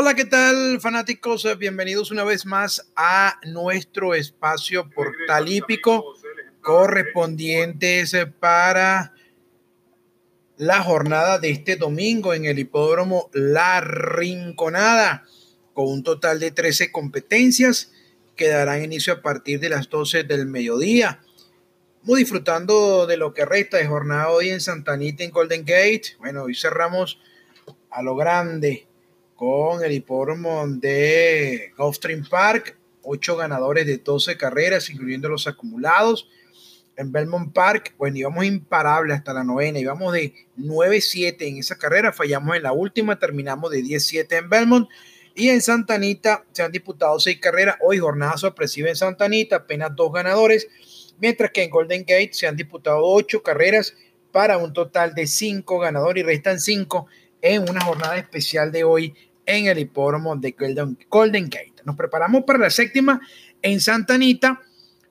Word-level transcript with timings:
Hola, 0.00 0.14
¿qué 0.14 0.26
tal 0.26 0.80
fanáticos? 0.80 1.44
Bienvenidos 1.58 2.12
una 2.12 2.22
vez 2.22 2.46
más 2.46 2.88
a 2.94 3.40
nuestro 3.46 4.14
espacio 4.14 4.88
portal 4.90 5.48
hípico 5.48 6.14
correspondientes 6.60 8.16
para 8.38 9.12
la 10.56 10.84
jornada 10.84 11.40
de 11.40 11.50
este 11.50 11.74
domingo 11.74 12.32
en 12.32 12.44
el 12.44 12.60
hipódromo 12.60 13.28
La 13.32 13.80
Rinconada, 13.80 15.24
con 15.74 15.88
un 15.88 16.04
total 16.04 16.38
de 16.38 16.52
13 16.52 16.92
competencias 16.92 17.90
que 18.36 18.50
darán 18.50 18.84
inicio 18.84 19.14
a 19.14 19.20
partir 19.20 19.58
de 19.58 19.70
las 19.70 19.90
12 19.90 20.22
del 20.22 20.46
mediodía. 20.46 21.24
Muy 22.02 22.20
disfrutando 22.20 23.04
de 23.08 23.16
lo 23.16 23.34
que 23.34 23.44
resta 23.44 23.78
de 23.78 23.88
jornada 23.88 24.28
hoy 24.28 24.50
en 24.50 24.60
Santanita, 24.60 25.24
en 25.24 25.32
Golden 25.32 25.64
Gate. 25.64 26.14
Bueno, 26.20 26.44
hoy 26.44 26.54
cerramos 26.54 27.18
a 27.90 28.00
lo 28.00 28.14
grande 28.14 28.87
con 29.38 29.84
el 29.84 29.92
hipódromo 29.92 30.66
de 30.66 31.70
Gulfstream 31.78 32.28
Park, 32.28 32.76
ocho 33.04 33.36
ganadores 33.36 33.86
de 33.86 33.98
12 33.98 34.36
carreras, 34.36 34.90
incluyendo 34.90 35.28
los 35.28 35.46
acumulados. 35.46 36.28
En 36.96 37.12
Belmont 37.12 37.52
Park, 37.54 37.94
bueno, 37.96 38.16
íbamos 38.16 38.44
imparables 38.44 39.16
hasta 39.16 39.32
la 39.32 39.44
novena, 39.44 39.78
íbamos 39.78 40.12
de 40.12 40.34
9-7 40.58 41.36
en 41.42 41.58
esa 41.58 41.78
carrera, 41.78 42.12
fallamos 42.12 42.56
en 42.56 42.64
la 42.64 42.72
última, 42.72 43.16
terminamos 43.20 43.70
de 43.70 43.84
10-7 43.84 44.38
en 44.38 44.50
Belmont. 44.50 44.88
Y 45.36 45.50
en 45.50 45.62
Santa 45.62 45.94
Anita 45.94 46.44
se 46.50 46.64
han 46.64 46.72
disputado 46.72 47.20
seis 47.20 47.38
carreras. 47.38 47.76
Hoy 47.80 47.98
jornada 47.98 48.36
sorpresiva 48.38 48.88
en 48.88 48.96
Santa 48.96 49.26
Anita, 49.26 49.54
apenas 49.54 49.94
dos 49.94 50.12
ganadores. 50.12 50.66
Mientras 51.20 51.52
que 51.52 51.62
en 51.62 51.70
Golden 51.70 52.00
Gate 52.00 52.30
se 52.32 52.48
han 52.48 52.56
disputado 52.56 53.02
ocho 53.04 53.40
carreras 53.40 53.94
para 54.32 54.58
un 54.58 54.72
total 54.72 55.14
de 55.14 55.28
cinco 55.28 55.78
ganadores 55.78 56.24
y 56.24 56.26
restan 56.26 56.58
cinco 56.58 57.06
en 57.40 57.68
una 57.68 57.80
jornada 57.80 58.16
especial 58.18 58.72
de 58.72 58.84
hoy 58.84 59.14
en 59.48 59.66
el 59.66 59.78
hipódromo 59.78 60.36
de 60.36 60.54
Golden, 61.08 61.44
Gate. 61.48 61.82
Nos 61.84 61.96
preparamos 61.96 62.44
para 62.44 62.58
la 62.58 62.70
séptima 62.70 63.20
en 63.62 63.80
Santa 63.80 64.14
Anita. 64.14 64.60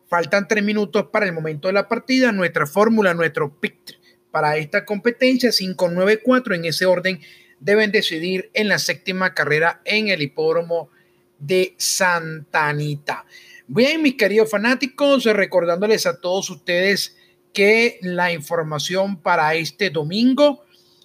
Faltan 0.08 0.48
tres 0.48 0.64
minutos 0.64 1.08
para 1.12 1.26
el 1.26 1.34
momento 1.34 1.68
de 1.68 1.74
la 1.74 1.88
partida. 1.88 2.32
Nuestra 2.32 2.68
fórmula, 2.68 3.16
nuestro 3.16 3.60
pick 3.60 4.00
para 4.30 4.56
esta 4.58 4.86
competencia, 4.86 5.50
5-9-4. 5.50 6.56
En 6.56 6.66
ese 6.66 6.86
orden 6.86 7.20
deben 7.60 7.92
decidir 7.92 8.52
en 8.54 8.68
la 8.68 8.78
séptima 8.78 9.34
carrera 9.34 9.82
en 9.84 10.10
el 10.10 10.22
hipódromo 10.22 10.92
de 11.40 11.74
Santa 11.78 12.68
Anita. 12.68 13.26
Bien, 13.66 14.02
mis 14.04 14.16
queridos 14.16 14.52
fanáticos, 14.52 15.24
recordándoles 15.26 16.06
a 16.06 16.22
todos 16.22 16.52
ustedes 16.52 17.18
que 17.54 17.98
la 18.04 18.32
información 18.32 19.20
para 19.20 19.56
este 19.56 19.90
domingo 19.90 20.64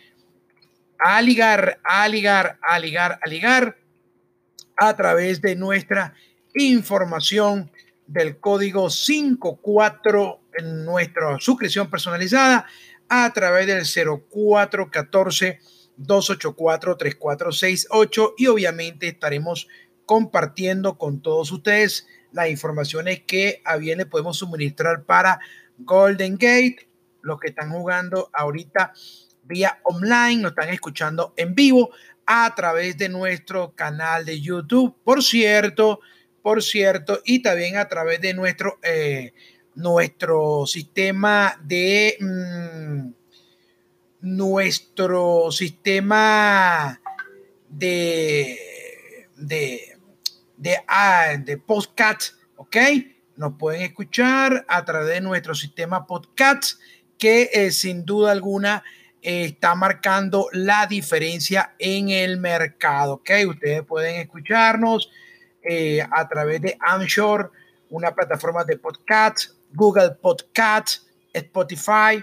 a 0.99 1.21
ligar, 1.21 1.81
a 1.83 2.07
ligar, 2.07 2.59
a 2.63 2.79
ligar, 2.79 3.19
a 3.21 3.29
ligar 3.29 3.77
a 4.77 4.97
través 4.97 5.43
de 5.43 5.57
nuestra 5.57 6.15
información 6.55 7.73
del 8.07 8.39
código 8.39 8.89
54 8.91 10.41
en 10.59 10.85
nuestra 10.85 11.41
suscripción 11.41 11.91
personalizada 11.91 12.67
a 13.15 13.31
través 13.35 13.67
del 13.67 13.85
0414 13.85 15.61
284 15.99 16.97
3468 16.97 18.35
y 18.39 18.47
obviamente 18.47 19.09
estaremos 19.09 19.69
compartiendo 20.07 20.97
con 20.97 21.21
todos 21.21 21.53
ustedes 21.53 22.07
las 22.33 22.49
informaciones 22.49 23.23
que 23.27 23.61
a 23.67 23.77
bien 23.77 23.99
le 23.99 24.07
podemos 24.07 24.39
suministrar 24.39 25.05
para 25.05 25.41
Golden 25.77 26.39
Gate, 26.39 26.89
los 27.21 27.39
que 27.39 27.49
están 27.49 27.71
jugando 27.71 28.31
ahorita 28.33 28.95
vía 29.43 29.79
online, 29.83 30.41
nos 30.41 30.53
están 30.53 30.71
escuchando 30.71 31.35
en 31.37 31.55
vivo 31.55 31.91
a 32.25 32.55
través 32.55 32.97
de 32.97 33.11
nuestro 33.11 33.75
canal 33.75 34.25
de 34.25 34.41
YouTube, 34.41 34.97
por 35.05 35.23
cierto, 35.23 36.01
por 36.41 36.63
cierto, 36.63 37.21
y 37.27 37.43
también 37.43 37.77
a 37.77 37.89
través 37.89 38.23
de 38.23 38.33
nuestro 38.33 38.79
eh, 38.83 39.35
nuestro 39.75 40.67
sistema 40.67 41.59
de 41.63 42.17
mm, 42.21 43.13
nuestro 44.21 45.51
sistema 45.51 47.01
de 47.69 48.59
de 49.37 49.93
de, 50.63 50.79
ah, 50.87 51.37
de 51.37 51.59
podcast, 51.59 52.35
¿ok? 52.55 52.77
Nos 53.35 53.55
pueden 53.59 53.83
escuchar 53.83 54.65
a 54.69 54.85
través 54.85 55.09
de 55.09 55.21
nuestro 55.21 55.57
sistema 55.57 56.07
podcast 56.07 56.79
que 57.19 57.51
eh, 57.53 57.73
sin 57.73 58.05
duda 58.05 58.31
alguna 58.31 58.85
eh, 59.21 59.47
está 59.47 59.75
marcando 59.75 60.47
la 60.53 60.87
diferencia 60.87 61.75
en 61.81 62.11
el 62.11 62.39
mercado, 62.39 63.15
¿ok? 63.15 63.31
Ustedes 63.49 63.83
pueden 63.83 64.21
escucharnos 64.21 65.11
eh, 65.65 66.01
a 66.09 66.29
través 66.29 66.63
de 66.63 66.77
Anchor, 66.79 67.51
una 67.91 68.15
plataforma 68.15 68.63
de 68.63 68.77
podcast 68.77 69.51
Google 69.75 70.13
Podcast, 70.21 71.05
Spotify, 71.33 72.23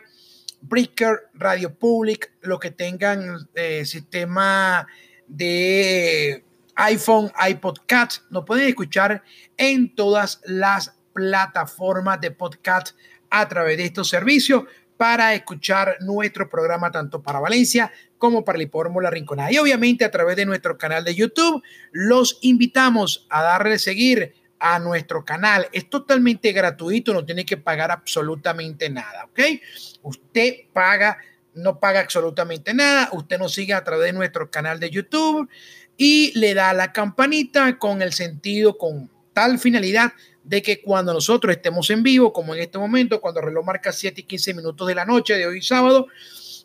Breaker, 0.62 1.30
Radio 1.34 1.74
Public, 1.74 2.32
lo 2.42 2.60
que 2.60 2.72
tengan 2.72 3.50
eh, 3.56 3.86
sistema 3.86 4.86
de 5.28 6.44
iPhone, 6.76 7.32
iPod 7.50 7.78
Cat, 7.86 8.14
nos 8.30 8.46
pueden 8.46 8.68
escuchar 8.68 9.24
en 9.58 9.96
todas 9.96 10.42
las 10.46 10.96
plataformas 11.14 12.22
de 12.22 12.32
podcast 12.32 12.96
a 13.30 13.48
través 13.48 13.78
de 13.78 13.86
estos 13.86 14.08
servicios 14.10 14.64
para 14.98 15.34
escuchar 15.34 15.98
nuestro 16.02 16.50
programa 16.50 16.92
tanto 16.92 17.22
para 17.22 17.40
Valencia 17.40 17.92
como 18.18 18.44
para 18.44 18.58
el 18.58 18.64
hipódromo 18.64 19.02
La 19.02 19.10
Rinconada. 19.10 19.52
Y 19.52 19.58
obviamente 19.58 20.04
a 20.04 20.12
través 20.12 20.36
de 20.36 20.46
nuestro 20.46 20.78
canal 20.78 21.06
de 21.06 21.16
YouTube, 21.16 21.64
los 21.92 22.38
invitamos 22.42 23.26
a 23.30 23.44
darle 23.44 23.80
seguir 23.80 24.34
a 24.60 24.80
nuestro 24.80 25.24
canal. 25.24 25.68
Es 25.72 25.90
totalmente 25.90 26.52
gratuito, 26.52 27.14
no 27.14 27.26
tiene 27.26 27.46
que 27.46 27.58
pagar 27.58 27.92
absolutamente 27.92 28.90
nada, 28.90 29.26
¿ok? 29.26 29.40
Usted 30.04 30.56
paga, 30.74 31.18
no 31.54 31.80
paga 31.80 32.02
absolutamente 32.02 32.74
nada, 32.74 33.10
usted 33.14 33.40
nos 33.40 33.54
sigue 33.54 33.74
a 33.74 33.84
través 33.84 34.08
de 34.08 34.14
nuestro 34.14 34.52
canal 34.52 34.80
de 34.80 34.90
YouTube 34.90 35.50
y 35.98 36.38
le 36.38 36.54
da 36.54 36.74
la 36.74 36.94
campanita 36.94 37.78
con 37.78 38.02
el 38.02 38.14
sentido, 38.14 38.78
con 38.78 39.10
tal 39.34 39.60
finalidad 39.60 40.14
de 40.44 40.62
que 40.62 40.82
cuando 40.82 41.14
nosotros 41.14 41.56
estemos 41.56 41.90
en 41.90 42.04
vivo, 42.04 42.34
como 42.34 42.56
en 42.56 42.62
este 42.62 42.78
momento, 42.78 43.22
cuando 43.22 43.40
el 43.40 43.48
reloj 43.48 43.66
marca 43.66 43.92
7 43.92 44.22
y 44.22 44.24
15 44.24 44.54
minutos 44.54 44.88
de 44.88 44.96
la 44.96 45.06
noche 45.06 45.36
de 45.36 45.46
hoy 45.46 45.62
sábado, 45.62 46.08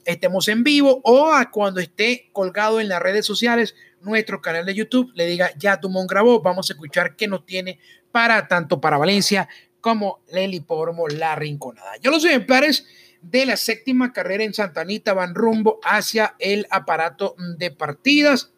estemos 0.04 0.48
en 0.48 0.64
vivo 0.64 1.00
o 1.04 1.32
a 1.32 1.50
cuando 1.50 1.80
esté 1.80 2.28
colgado 2.32 2.80
en 2.80 2.88
las 2.88 3.02
redes 3.02 3.26
sociales, 3.26 3.74
nuestro 4.04 4.40
canal 4.40 4.64
de 4.66 4.74
YouTube, 4.74 5.12
le 5.14 5.26
diga, 5.26 5.50
ya 5.56 5.76
Dumont 5.76 6.08
grabó, 6.08 6.40
vamos 6.40 6.70
a 6.70 6.74
escuchar 6.74 7.16
qué 7.16 7.26
nos 7.26 7.44
tiene 7.44 7.78
para 8.12 8.46
tanto 8.46 8.80
para 8.80 8.98
Valencia 8.98 9.48
como 9.80 10.20
el 10.28 10.54
hipódromo 10.54 11.08
La 11.08 11.34
Rinconada. 11.34 11.96
Yo 12.00 12.10
los 12.10 12.24
ejemplares 12.24 12.86
de 13.20 13.46
la 13.46 13.56
séptima 13.56 14.12
carrera 14.12 14.44
en 14.44 14.54
Santa 14.54 14.82
Anita 14.82 15.14
van 15.14 15.34
rumbo 15.34 15.80
hacia 15.82 16.36
el 16.38 16.66
aparato 16.70 17.34
de 17.58 17.70
partidas. 17.70 18.52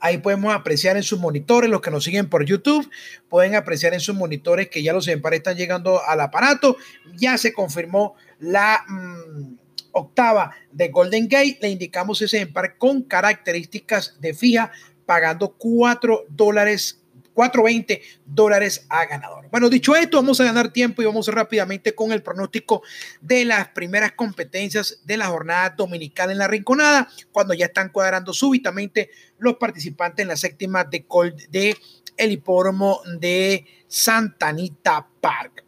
Ahí 0.00 0.18
podemos 0.18 0.52
apreciar 0.54 0.96
en 0.96 1.02
sus 1.02 1.20
monitores, 1.20 1.70
los 1.70 1.80
que 1.80 1.90
nos 1.90 2.02
siguen 2.02 2.28
por 2.28 2.44
YouTube, 2.44 2.90
pueden 3.28 3.54
apreciar 3.54 3.94
en 3.94 4.00
sus 4.00 4.16
monitores 4.16 4.68
que 4.68 4.82
ya 4.82 4.92
los 4.92 5.06
ejemplares 5.06 5.38
están 5.38 5.56
llegando 5.56 6.02
al 6.04 6.20
aparato. 6.20 6.76
Ya 7.16 7.38
se 7.38 7.52
confirmó 7.52 8.14
la... 8.38 8.84
Mm, 8.88 9.59
octava 9.92 10.54
de 10.72 10.88
Golden 10.88 11.28
Gate, 11.28 11.58
le 11.60 11.70
indicamos 11.70 12.20
ese 12.22 12.38
ejemplar 12.38 12.76
con 12.78 13.02
características 13.02 14.20
de 14.20 14.34
fija, 14.34 14.70
pagando 15.06 15.54
4 15.56 16.26
dólares 16.28 17.00
420 17.40 18.02
dólares 18.26 18.86
a 18.88 19.06
ganador. 19.06 19.48
Bueno, 19.50 19.70
dicho 19.70 19.96
esto, 19.96 20.18
vamos 20.18 20.40
a 20.40 20.44
ganar 20.44 20.72
tiempo 20.72 21.00
y 21.00 21.06
vamos 21.06 21.26
rápidamente 21.28 21.94
con 21.94 22.12
el 22.12 22.22
pronóstico 22.22 22.82
de 23.20 23.44
las 23.44 23.68
primeras 23.68 24.12
competencias 24.12 25.00
de 25.04 25.16
la 25.16 25.28
jornada 25.28 25.70
dominical 25.70 26.30
en 26.30 26.38
la 26.38 26.48
Rinconada, 26.48 27.08
cuando 27.32 27.54
ya 27.54 27.66
están 27.66 27.90
cuadrando 27.90 28.32
súbitamente 28.32 29.10
los 29.38 29.56
participantes 29.56 30.22
en 30.22 30.28
la 30.28 30.36
séptima 30.36 30.84
de, 30.84 31.06
de 31.48 31.76
el 32.16 32.32
hipódromo 32.32 33.00
de 33.18 33.64
Santanita 33.88 35.06
Park. 35.20 35.64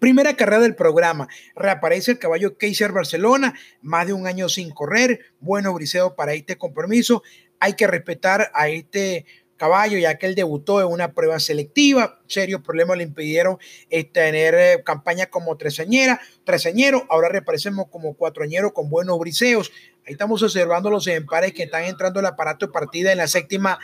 Primera 0.00 0.34
carrera 0.34 0.62
del 0.62 0.74
programa. 0.74 1.28
Reaparece 1.54 2.12
el 2.12 2.18
caballo 2.18 2.56
Kaiser 2.56 2.90
Barcelona, 2.90 3.52
más 3.82 4.06
de 4.06 4.14
un 4.14 4.26
año 4.26 4.48
sin 4.48 4.70
correr. 4.70 5.20
Bueno 5.40 5.74
briseo 5.74 6.16
para 6.16 6.32
este 6.32 6.56
compromiso. 6.56 7.22
Hay 7.60 7.74
que 7.74 7.86
respetar 7.86 8.50
a 8.54 8.70
este 8.70 9.26
caballo, 9.58 9.98
ya 9.98 10.16
que 10.16 10.24
él 10.24 10.34
debutó 10.34 10.80
en 10.80 10.86
una 10.86 11.12
prueba 11.12 11.38
selectiva. 11.38 12.18
Serios 12.26 12.62
problemas 12.62 12.96
le 12.96 13.02
impidieron 13.02 13.58
eh, 13.90 14.04
tener 14.04 14.54
eh, 14.54 14.82
campaña 14.82 15.26
como 15.26 15.58
treseñera, 15.58 16.18
treseñero. 16.44 17.06
Ahora 17.10 17.28
reaparecemos 17.28 17.88
como 17.90 18.14
cuatroañero 18.14 18.72
con 18.72 18.88
buenos 18.88 19.18
briseos. 19.18 19.70
Estamos 20.10 20.42
observando 20.42 20.90
los 20.90 21.06
ejemplares 21.06 21.52
que 21.52 21.62
están 21.62 21.84
entrando 21.84 22.18
al 22.18 22.26
aparato 22.26 22.66
de 22.66 22.72
partida 22.72 23.12
en 23.12 23.18
la 23.18 23.28
séptima 23.28 23.78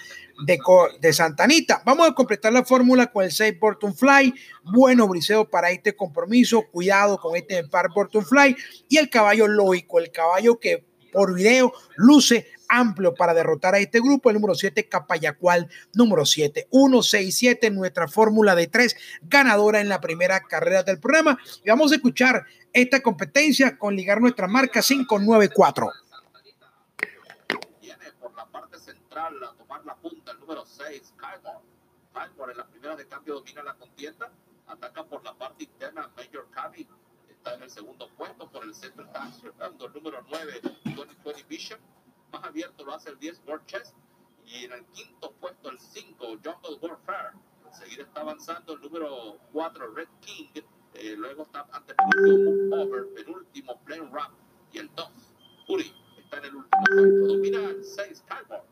de, 0.44 0.58
de 1.00 1.12
Santanita. 1.12 1.82
Vamos 1.84 2.08
a 2.08 2.14
completar 2.14 2.52
la 2.52 2.64
fórmula 2.64 3.06
con 3.06 3.24
el 3.24 3.30
6 3.30 3.60
Borton 3.60 3.94
Fly. 3.94 4.34
Bueno 4.64 5.06
briseo 5.06 5.48
para 5.48 5.70
este 5.70 5.94
compromiso. 5.94 6.64
Cuidado 6.72 7.18
con 7.18 7.36
este 7.36 7.54
ejemplar 7.54 7.90
Borton 7.94 8.26
Fly. 8.26 8.56
Y 8.88 8.96
el 8.96 9.08
caballo 9.08 9.46
lógico, 9.46 10.00
el 10.00 10.10
caballo 10.10 10.58
que 10.58 10.84
por 11.12 11.32
video 11.32 11.72
luce 11.94 12.48
amplio 12.68 13.14
para 13.14 13.32
derrotar 13.32 13.76
a 13.76 13.78
este 13.78 14.00
grupo. 14.00 14.28
El 14.28 14.34
número 14.34 14.56
7, 14.56 14.88
Capayacual, 14.88 15.68
número 15.94 16.26
7, 16.26 16.66
167, 16.72 17.70
nuestra 17.70 18.08
fórmula 18.08 18.56
de 18.56 18.66
tres 18.66 18.96
ganadora 19.22 19.80
en 19.80 19.88
la 19.88 20.00
primera 20.00 20.40
carrera 20.40 20.82
del 20.82 20.98
programa. 20.98 21.38
Y 21.64 21.70
vamos 21.70 21.92
a 21.92 21.94
escuchar 21.94 22.44
esta 22.72 23.00
competencia 23.00 23.78
con 23.78 23.94
ligar 23.94 24.20
nuestra 24.20 24.48
marca 24.48 24.82
594. 24.82 25.90
Viene 27.80 28.04
por 28.20 28.34
la 28.34 28.46
parte 29.16 29.34
central 29.36 29.44
a 29.44 29.52
tomar 29.56 29.84
la 29.84 29.96
punta 29.96 30.32
el 30.32 30.40
número 30.40 30.64
6, 30.64 31.14
Kylmore. 31.16 31.64
Kylmore 32.12 32.52
en 32.52 32.58
la 32.58 32.66
primera 32.66 32.96
de 32.96 33.06
cambio 33.06 33.34
domina 33.34 33.62
la 33.62 33.74
contienda. 33.74 34.30
Ataca 34.66 35.04
por 35.04 35.24
la 35.24 35.34
parte 35.34 35.64
interna 35.64 36.10
Major 36.16 36.48
Cavi. 36.50 36.86
Está 37.28 37.54
en 37.54 37.62
el 37.62 37.70
segundo 37.70 38.08
puesto. 38.16 38.50
Por 38.50 38.64
el 38.64 38.74
centro 38.74 39.04
está 39.04 39.30
el 39.62 39.92
número 39.92 40.24
9, 40.28 40.60
Tony, 40.94 41.14
Tony 41.22 41.42
Bishop 41.48 41.78
más 42.32 42.42
abierto 42.44 42.84
lo 42.84 42.92
hace 42.92 43.10
el 43.10 43.18
10 43.18 43.42
World 43.46 43.64
Chess. 43.66 43.94
Y 44.44 44.64
en 44.64 44.72
el 44.72 44.84
quinto 44.86 45.32
puesto 45.40 45.70
el 45.70 45.78
5 45.78 46.26
Jungle 46.44 46.78
Warfare. 46.80 47.36
Enseguida 47.66 48.02
está 48.02 48.20
avanzando 48.20 48.74
el 48.74 48.80
número 48.80 49.38
4 49.52 49.94
Red 49.94 50.08
King. 50.20 50.62
Eh, 50.94 51.14
luego 51.16 51.42
está 51.42 51.66
ante 51.72 51.94
el 51.94 52.72
Over, 52.72 53.12
penúltimo 53.14 53.80
Plain 53.84 54.12
Rap. 54.12 54.32
Y 54.72 54.78
el 54.78 54.94
2 54.94 55.10
Uri 55.68 55.92
está 56.18 56.38
en 56.38 56.44
el 56.46 56.56
último 56.56 56.84
puesto. 56.84 57.26
Domina 57.26 57.70
el 57.70 57.84
6 57.84 58.24
Kylmore. 58.28 58.65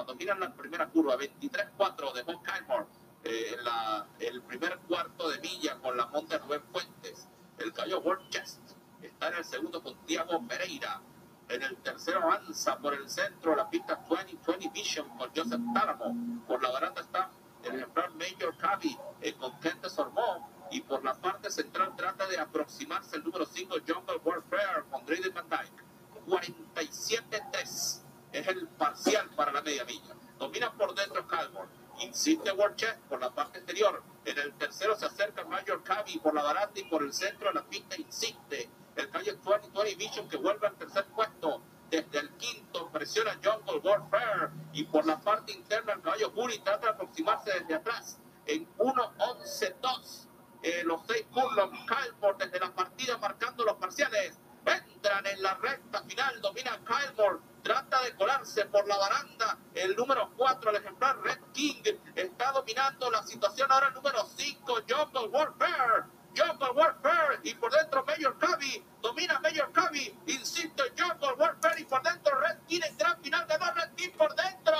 Cuando 0.00 0.14
miran 0.14 0.40
la 0.40 0.50
primera 0.54 0.88
curva, 0.88 1.14
23-4 1.18 2.14
de 2.14 2.22
Bob 2.22 2.42
Kylmore. 2.42 2.86
Eh, 3.22 3.54
la, 3.62 4.06
el 4.18 4.40
primer 4.40 4.78
cuarto 4.78 5.28
de 5.28 5.38
milla 5.40 5.78
con 5.78 5.94
la 5.94 6.06
Monte 6.06 6.38
Rubén 6.38 6.62
Fuentes. 6.72 7.28
El 7.58 7.70
Cayo 7.74 8.00
World 8.00 8.30
Chest 8.30 8.60
está 9.02 9.28
en 9.28 9.34
el 9.34 9.44
segundo 9.44 9.82
con 9.82 9.94
Tiago 10.06 10.42
Pereira. 10.48 11.02
En 11.50 11.62
el 11.62 11.76
tercero 11.82 12.22
avanza 12.22 12.78
por 12.78 12.94
el 12.94 13.10
centro 13.10 13.54
la 13.54 13.68
pista 13.68 14.02
2020 14.08 14.70
Vision 14.70 15.06
con 15.18 15.28
Joseph 15.36 15.60
Táramo. 15.74 16.46
Por 16.46 16.62
la 16.62 16.70
baranda 16.70 17.02
está 17.02 17.30
el 17.62 17.74
ejemplar 17.74 18.10
Major 18.14 18.56
Cavi 18.56 18.96
eh, 19.20 19.34
con 19.34 19.60
Kent 19.60 19.84
Sormó. 19.84 20.48
Y 20.70 20.80
por 20.80 21.04
la 21.04 21.12
parte 21.12 21.50
central 21.50 21.94
trata 21.94 22.26
de 22.26 22.38
aproximarse 22.38 23.16
el 23.16 23.24
número 23.24 23.44
5 23.44 23.74
Jungle 23.86 24.16
Warfare 24.24 24.84
con 24.90 25.04
Drayden 25.04 25.34
Van 25.34 25.46
Dyke. 25.50 25.84
47-3 26.26 28.09
es 28.32 28.46
el 28.46 28.68
parcial 28.68 29.28
para 29.36 29.52
la 29.52 29.62
media 29.62 29.84
milla. 29.84 30.14
Domina 30.38 30.72
por 30.72 30.94
dentro 30.94 31.26
Calmore. 31.26 31.68
Insiste 32.00 32.50
Warchest 32.52 32.98
por 33.08 33.20
la 33.20 33.30
parte 33.30 33.58
exterior. 33.58 34.02
En 34.24 34.38
el 34.38 34.54
tercero 34.54 34.96
se 34.96 35.06
acerca 35.06 35.44
Major 35.44 35.82
Cavi 35.82 36.18
por 36.18 36.34
la 36.34 36.42
baranda 36.42 36.80
y 36.80 36.84
por 36.84 37.02
el 37.02 37.12
centro 37.12 37.48
de 37.48 37.54
la 37.54 37.64
pista 37.64 37.96
insiste 37.96 38.70
el 38.96 39.10
calle 39.10 39.32
2020 39.32 39.94
Vision 39.96 40.28
que 40.28 40.36
vuelve 40.36 40.66
al 40.66 40.76
tercer 40.76 41.06
puesto. 41.06 41.62
Desde 41.90 42.20
el 42.20 42.30
quinto 42.36 42.88
presiona 42.90 43.38
Jungle 43.42 43.80
Warfare 43.80 44.50
y 44.72 44.84
por 44.84 45.04
la 45.04 45.20
parte 45.20 45.52
interna 45.52 45.94
el 45.94 46.00
caballo 46.00 46.30
Guri 46.30 46.58
trata 46.60 46.86
de 46.86 46.92
aproximarse 46.92 47.52
desde 47.52 47.74
atrás 47.74 48.18
en 48.46 48.68
1-11-2. 48.78 50.26
Eh, 50.62 50.82
los 50.84 51.00
seis 51.08 51.26
Curlon 51.32 51.70
Kylmore 51.86 52.36
desde 52.38 52.60
la 52.60 52.72
partida 52.74 53.18
marcando 53.18 53.64
los 53.64 53.76
parciales. 53.76 54.38
Entran 54.64 55.26
en 55.26 55.42
la 55.42 55.54
recta 55.54 56.02
final, 56.04 56.40
domina 56.40 56.78
Kylmore, 56.84 57.38
trata 57.62 58.02
de 58.02 58.14
colarse 58.14 58.66
por 58.66 58.86
la 58.86 58.96
baranda. 58.96 59.58
El 59.74 59.94
número 59.96 60.30
4, 60.36 60.70
el 60.70 60.76
ejemplar 60.76 61.20
Red 61.22 61.40
King, 61.52 61.82
está 62.14 62.52
dominando 62.52 63.10
la 63.10 63.22
situación. 63.22 63.70
Ahora 63.70 63.88
el 63.88 63.94
número 63.94 64.24
5, 64.36 64.82
Jungle 64.88 65.28
Warfare 65.28 66.20
Jungle 66.36 66.70
Warfare 66.74 67.40
y 67.42 67.54
por 67.54 67.72
dentro 67.72 68.04
Mayor 68.04 68.38
Cavi, 68.38 68.82
domina 69.02 69.40
Mayor 69.40 69.72
Cavi, 69.72 70.14
insiste 70.26 70.82
Jungle 70.96 71.34
Warfare 71.38 71.80
y 71.80 71.84
por 71.84 72.02
dentro 72.02 72.38
Red 72.40 72.58
King 72.68 72.80
en 72.88 72.96
gran 72.96 73.22
final 73.22 73.46
dos 73.48 73.58
Red 73.58 73.94
King 73.96 74.10
por 74.16 74.34
dentro. 74.34 74.74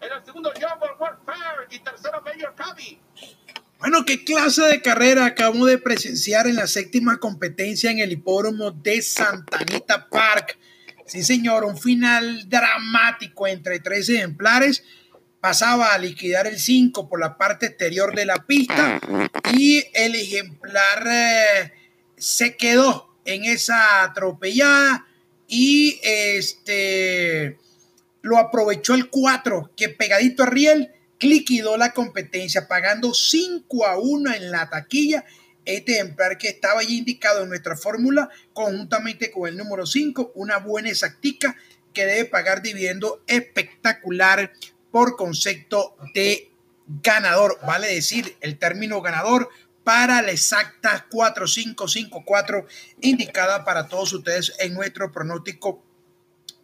En 0.00 0.12
el 0.12 0.24
segundo 0.24 0.50
Jungle 0.50 0.96
Warfare 0.98 1.66
y 1.70 1.78
tercero 1.80 2.22
Mayor 2.22 2.54
Cavi. 2.54 3.00
Bueno, 3.78 4.04
qué 4.04 4.24
clase 4.24 4.62
de 4.62 4.80
carrera 4.80 5.26
acabamos 5.26 5.66
de 5.66 5.78
presenciar 5.78 6.46
en 6.46 6.56
la 6.56 6.66
séptima 6.66 7.18
competencia 7.18 7.90
en 7.90 7.98
el 7.98 8.12
hipódromo 8.12 8.70
de 8.70 9.02
Santanita 9.02 10.08
Park. 10.08 10.58
Sí, 11.12 11.22
señor, 11.22 11.66
un 11.66 11.76
final 11.76 12.48
dramático 12.48 13.46
entre 13.46 13.80
tres 13.80 14.08
ejemplares. 14.08 14.82
Pasaba 15.42 15.92
a 15.92 15.98
liquidar 15.98 16.46
el 16.46 16.58
5 16.58 17.06
por 17.06 17.20
la 17.20 17.36
parte 17.36 17.66
exterior 17.66 18.16
de 18.16 18.24
la 18.24 18.46
pista 18.46 18.98
y 19.52 19.84
el 19.92 20.14
ejemplar 20.14 21.06
eh, 21.06 21.72
se 22.16 22.56
quedó 22.56 23.14
en 23.26 23.44
esa 23.44 24.04
atropellada 24.04 25.06
y 25.46 26.00
este 26.02 27.58
lo 28.22 28.38
aprovechó 28.38 28.94
el 28.94 29.10
4 29.10 29.72
que 29.76 29.90
pegadito 29.90 30.44
a 30.44 30.46
Riel 30.46 30.92
liquidó 31.20 31.76
la 31.76 31.92
competencia 31.92 32.68
pagando 32.68 33.12
5 33.12 33.86
a 33.86 33.98
1 33.98 34.32
en 34.32 34.50
la 34.50 34.70
taquilla 34.70 35.26
este 35.64 35.94
ejemplar 35.94 36.38
que 36.38 36.48
estaba 36.48 36.80
allí 36.80 36.98
indicado 36.98 37.42
en 37.42 37.48
nuestra 37.48 37.76
fórmula 37.76 38.28
conjuntamente 38.52 39.30
con 39.30 39.48
el 39.48 39.56
número 39.56 39.86
5 39.86 40.32
una 40.34 40.58
buena 40.58 40.90
exactica 40.90 41.56
que 41.92 42.06
debe 42.06 42.24
pagar 42.24 42.62
dividendo 42.62 43.22
espectacular 43.26 44.52
por 44.90 45.16
concepto 45.16 45.96
de 46.14 46.50
ganador, 46.86 47.58
vale 47.66 47.94
decir, 47.94 48.36
el 48.40 48.58
término 48.58 49.00
ganador 49.00 49.48
para 49.84 50.22
la 50.22 50.32
exacta 50.32 51.06
4554 51.10 52.66
indicada 53.00 53.64
para 53.64 53.88
todos 53.88 54.12
ustedes 54.12 54.52
en 54.58 54.74
nuestro 54.74 55.10
pronóstico 55.10 55.82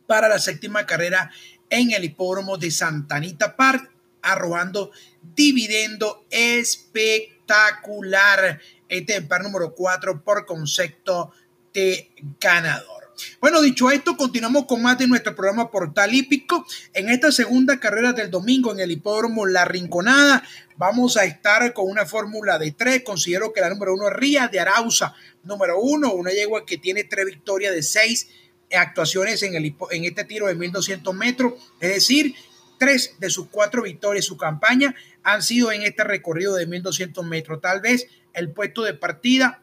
para 0.07 0.29
la 0.29 0.39
séptima 0.39 0.87
carrera 0.87 1.33
en 1.71 1.91
el 1.93 2.05
hipódromo 2.05 2.57
de 2.57 2.71
Santanita 2.71 3.57
Park, 3.57 3.91
arrojando 4.23 4.93
dividendo 5.35 6.25
espectacular. 6.31 8.61
Este 8.89 9.21
par 9.23 9.43
número 9.43 9.75
4 9.75 10.23
por 10.23 10.47
concepto 10.47 11.33
de 11.73 12.11
ganador. 12.41 12.99
Bueno, 13.41 13.61
dicho 13.61 13.91
esto, 13.91 14.17
continuamos 14.17 14.67
con 14.67 14.83
más 14.83 14.99
de 14.99 15.07
nuestro 15.07 15.35
programa 15.35 15.71
Portal 15.71 16.15
Hípico. 16.15 16.65
En 16.95 17.09
esta 17.09 17.33
segunda 17.33 17.81
carrera 17.81 18.13
del 18.13 18.31
domingo 18.31 18.73
en 18.73 18.81
el 18.81 18.93
hipódromo 18.93 19.47
La 19.47 19.65
Rinconada, 19.65 20.45
vamos 20.77 21.17
a 21.17 21.25
estar 21.25 21.73
con 21.73 21.91
una 21.91 22.07
fórmula 22.07 22.59
de 22.59 22.73
tres. 22.73 23.03
Considero 23.05 23.53
que 23.53 23.61
la 23.61 23.71
número 23.71 23.95
uno 23.95 24.09
es 24.09 24.15
Ría 24.15 24.49
de 24.49 24.61
Arauza, 24.61 25.15
número 25.43 25.81
uno, 25.81 26.13
una 26.13 26.31
yegua 26.31 26.65
que 26.65 26.79
tiene 26.79 27.05
tres 27.05 27.27
victorias 27.27 27.75
de 27.75 27.83
seis 27.83 28.29
actuaciones 28.73 29.43
en, 29.43 29.55
el, 29.55 29.75
en 29.91 30.05
este 30.05 30.25
tiro 30.25 30.47
de 30.47 30.55
1200 30.55 31.15
metros, 31.15 31.55
es 31.81 31.95
decir, 31.95 32.35
tres 32.79 33.15
de 33.19 33.31
sus 33.31 33.49
cuatro 33.49 33.83
victorias, 33.83 34.25
su 34.25 34.37
campaña, 34.37 34.95
han 35.23 35.43
sido 35.43 35.73
en 35.73 35.83
este 35.83 36.05
recorrido 36.05 36.55
de 36.55 36.67
1200 36.67 37.25
metros. 37.27 37.61
Tal 37.61 37.81
vez 37.81 38.07
el 38.39 38.53
puesto 38.53 38.83
de 38.83 38.95
partida 38.95 39.63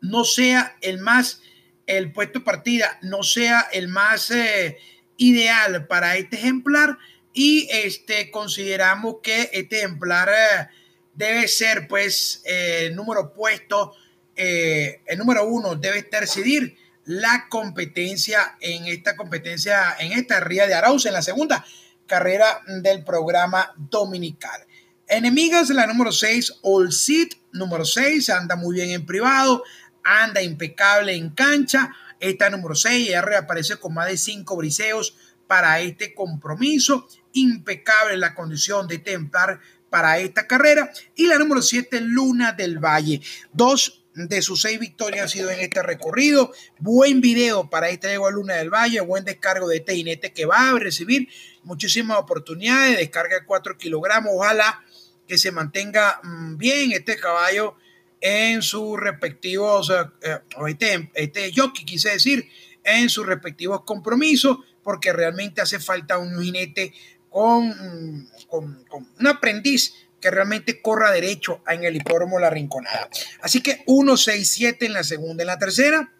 no 0.00 0.24
sea 0.24 0.76
el 0.80 0.98
más 0.98 1.42
el 1.86 2.12
puesto 2.12 2.40
de 2.40 2.44
partida 2.44 2.98
no 3.02 3.22
sea 3.22 3.66
el 3.72 3.88
más 3.88 4.30
eh, 4.30 4.78
ideal 5.16 5.86
para 5.86 6.16
este 6.16 6.36
ejemplar 6.36 6.98
y 7.32 7.68
este, 7.70 8.30
consideramos 8.30 9.16
que 9.22 9.50
este 9.52 9.78
ejemplar 9.78 10.28
eh, 10.28 10.68
debe 11.14 11.48
ser 11.48 11.88
pues 11.88 12.42
eh, 12.44 12.90
número 12.94 13.32
puesto, 13.32 13.94
el 14.36 15.18
número 15.18 15.44
uno 15.46 15.74
debe 15.74 16.02
decidir 16.02 16.76
la 17.04 17.46
competencia 17.48 18.56
en 18.60 18.86
esta 18.86 19.16
competencia, 19.16 19.96
en 19.98 20.12
esta 20.12 20.40
ría 20.40 20.66
de 20.66 20.74
Arauz, 20.74 21.06
en 21.06 21.14
la 21.14 21.22
segunda 21.22 21.64
carrera 22.06 22.60
del 22.82 23.02
programa 23.02 23.72
dominical. 23.76 24.66
Enemigas, 25.08 25.70
la 25.70 25.86
número 25.86 26.12
6, 26.12 26.58
All 26.62 26.92
Seat, 26.92 27.34
número 27.52 27.84
6, 27.84 28.30
anda 28.30 28.56
muy 28.56 28.76
bien 28.76 28.90
en 28.90 29.06
privado, 29.06 29.62
anda 30.04 30.42
impecable 30.42 31.14
en 31.14 31.30
cancha. 31.30 31.90
Esta 32.20 32.50
número 32.50 32.74
6 32.74 33.08
ya 33.08 33.22
reaparece 33.22 33.76
con 33.76 33.94
más 33.94 34.08
de 34.08 34.16
5 34.16 34.56
briseos 34.56 35.16
para 35.46 35.80
este 35.80 36.14
compromiso. 36.14 37.06
Impecable 37.32 38.16
la 38.16 38.34
condición 38.34 38.88
de 38.88 38.98
Templar 38.98 39.60
para 39.90 40.18
esta 40.18 40.46
carrera. 40.46 40.90
Y 41.14 41.26
la 41.26 41.38
número 41.38 41.62
7, 41.62 42.00
Luna 42.00 42.52
del 42.52 42.78
Valle. 42.78 43.20
Dos 43.52 44.04
de 44.26 44.42
sus 44.42 44.62
seis 44.62 44.80
victorias 44.80 45.22
han 45.22 45.28
sido 45.28 45.50
en 45.50 45.60
este 45.60 45.82
recorrido. 45.82 46.52
Buen 46.78 47.20
video 47.20 47.70
para 47.70 47.90
esta 47.90 48.08
yegua 48.08 48.30
Luna 48.30 48.54
del 48.54 48.70
Valle, 48.70 49.00
buen 49.00 49.24
descargo 49.24 49.68
de 49.68 49.84
este 49.86 50.32
que 50.32 50.44
va 50.44 50.70
a 50.70 50.78
recibir 50.78 51.28
muchísimas 51.62 52.18
oportunidades, 52.18 52.98
descarga 52.98 53.38
de 53.38 53.46
4 53.46 53.78
kilogramos, 53.78 54.32
ojalá 54.34 54.82
que 55.28 55.38
se 55.38 55.52
mantenga 55.52 56.20
mm, 56.24 56.56
bien 56.56 56.92
este 56.92 57.16
caballo 57.16 57.76
en 58.20 58.62
sus 58.62 58.98
respectivos, 58.98 59.92
eh, 60.22 60.40
este, 60.66 61.10
este 61.14 61.52
jockey 61.54 61.84
quise 61.84 62.10
decir, 62.10 62.48
en 62.82 63.08
sus 63.08 63.26
respectivos 63.26 63.84
compromisos, 63.84 64.58
porque 64.82 65.12
realmente 65.12 65.60
hace 65.60 65.78
falta 65.78 66.18
un 66.18 66.42
jinete 66.42 66.92
con, 67.28 67.68
mm, 67.68 68.28
con, 68.48 68.86
un 69.18 69.26
aprendiz 69.26 69.94
que 70.20 70.30
realmente 70.30 70.82
corra 70.82 71.12
derecho 71.12 71.62
en 71.68 71.84
el 71.84 71.94
hipódromo 71.94 72.40
La 72.40 72.50
Rinconada. 72.50 73.08
Así 73.40 73.62
que 73.62 73.84
1, 73.86 74.16
6, 74.16 74.50
7 74.50 74.86
en 74.86 74.94
la 74.94 75.04
segunda. 75.04 75.42
En 75.42 75.46
la 75.46 75.58
tercera, 75.58 76.12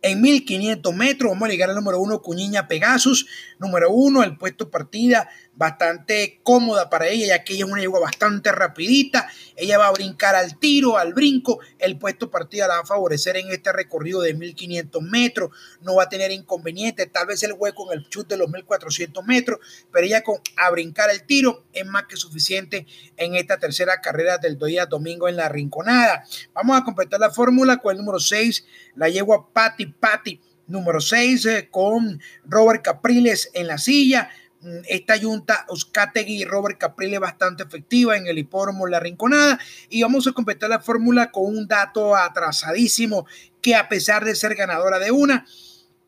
en 0.00 0.20
1500 0.20 0.94
metros, 0.94 1.32
vamos 1.32 1.48
a 1.48 1.50
llegar 1.50 1.70
al 1.70 1.74
número 1.74 1.98
1, 1.98 2.22
Cuñiña 2.22 2.68
Pegasus. 2.68 3.26
Número 3.58 3.90
1, 3.90 4.22
el 4.22 4.36
puesto 4.36 4.70
partida 4.70 5.28
bastante 5.58 6.40
cómoda 6.44 6.88
para 6.88 7.08
ella, 7.08 7.26
ya 7.26 7.44
que 7.44 7.54
ella 7.54 7.64
es 7.64 7.70
una 7.70 7.80
yegua 7.80 7.98
bastante 7.98 8.52
rapidita. 8.52 9.28
Ella 9.56 9.76
va 9.76 9.88
a 9.88 9.92
brincar 9.92 10.36
al 10.36 10.56
tiro, 10.58 10.96
al 10.96 11.14
brinco. 11.14 11.58
El 11.80 11.98
puesto 11.98 12.30
partida 12.30 12.68
la 12.68 12.76
va 12.76 12.80
a 12.82 12.86
favorecer 12.86 13.36
en 13.36 13.50
este 13.50 13.72
recorrido 13.72 14.20
de 14.20 14.34
1500 14.34 15.02
metros. 15.02 15.50
No 15.82 15.96
va 15.96 16.04
a 16.04 16.08
tener 16.08 16.30
inconveniente, 16.30 17.06
tal 17.06 17.26
vez 17.26 17.42
el 17.42 17.54
hueco 17.54 17.92
en 17.92 17.98
el 17.98 18.08
chute 18.08 18.36
de 18.36 18.38
los 18.38 18.48
1400 18.48 19.26
metros, 19.26 19.58
pero 19.92 20.06
ella 20.06 20.22
con 20.22 20.36
a 20.56 20.70
brincar 20.70 21.10
el 21.10 21.24
tiro 21.24 21.64
es 21.72 21.84
más 21.84 22.04
que 22.04 22.16
suficiente 22.16 22.86
en 23.16 23.34
esta 23.34 23.58
tercera 23.58 24.00
carrera 24.00 24.38
del 24.38 24.58
día 24.58 24.86
domingo 24.86 25.28
en 25.28 25.36
la 25.36 25.48
Rinconada. 25.48 26.24
Vamos 26.54 26.78
a 26.78 26.84
completar 26.84 27.18
la 27.18 27.30
fórmula 27.30 27.78
con 27.78 27.92
el 27.92 27.98
número 27.98 28.20
6, 28.20 28.64
la 28.94 29.08
yegua 29.08 29.52
Patty 29.52 29.86
Patty. 29.86 30.40
Número 30.68 31.00
6 31.00 31.46
eh, 31.46 31.68
con 31.70 32.20
Robert 32.44 32.84
Capriles 32.84 33.50
en 33.54 33.66
la 33.66 33.78
silla. 33.78 34.28
Mm, 34.60 34.78
esta 34.88 35.16
yunta 35.16 35.64
Oscategui 35.68 36.42
y 36.42 36.44
Robert 36.44 36.78
Caprile 36.78 37.18
bastante 37.18 37.62
efectiva 37.62 38.16
en 38.16 38.26
el 38.26 38.38
hipódromo 38.38 38.86
La 38.86 38.98
Rinconada. 38.98 39.58
Y 39.88 40.02
vamos 40.02 40.26
a 40.26 40.32
completar 40.32 40.70
la 40.70 40.80
fórmula 40.80 41.30
con 41.30 41.44
un 41.46 41.68
dato 41.68 42.16
atrasadísimo 42.16 43.26
que 43.62 43.76
a 43.76 43.88
pesar 43.88 44.24
de 44.24 44.34
ser 44.34 44.54
ganadora 44.54 44.98
de 44.98 45.10
una 45.10 45.46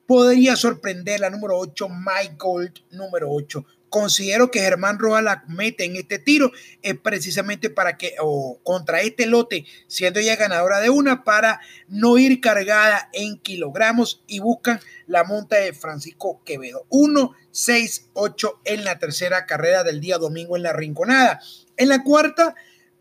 podría 0.06 0.56
sorprender 0.56 1.20
la 1.20 1.30
número 1.30 1.56
8 1.56 1.88
Mike 1.88 2.34
Gold 2.36 2.72
número 2.90 3.30
8 3.30 3.64
considero 3.90 4.50
que 4.50 4.60
Germán 4.60 4.98
Rojas 4.98 5.40
mete 5.48 5.84
en 5.84 5.96
este 5.96 6.18
tiro 6.18 6.52
es 6.80 6.94
precisamente 6.98 7.68
para 7.68 7.98
que, 7.98 8.14
o 8.20 8.60
contra 8.62 9.02
este 9.02 9.26
lote, 9.26 9.66
siendo 9.88 10.20
ella 10.20 10.36
ganadora 10.36 10.80
de 10.80 10.88
una, 10.88 11.24
para 11.24 11.60
no 11.88 12.16
ir 12.16 12.40
cargada 12.40 13.10
en 13.12 13.38
kilogramos 13.38 14.22
y 14.26 14.38
buscan 14.38 14.80
la 15.06 15.24
monta 15.24 15.56
de 15.56 15.74
Francisco 15.74 16.40
Quevedo. 16.44 16.86
1, 16.88 17.32
6, 17.50 18.10
8 18.14 18.60
en 18.64 18.84
la 18.84 18.98
tercera 18.98 19.44
carrera 19.44 19.82
del 19.82 20.00
día 20.00 20.18
domingo 20.18 20.56
en 20.56 20.62
la 20.62 20.72
Rinconada. 20.72 21.40
En 21.76 21.88
la 21.88 22.02
cuarta, 22.04 22.54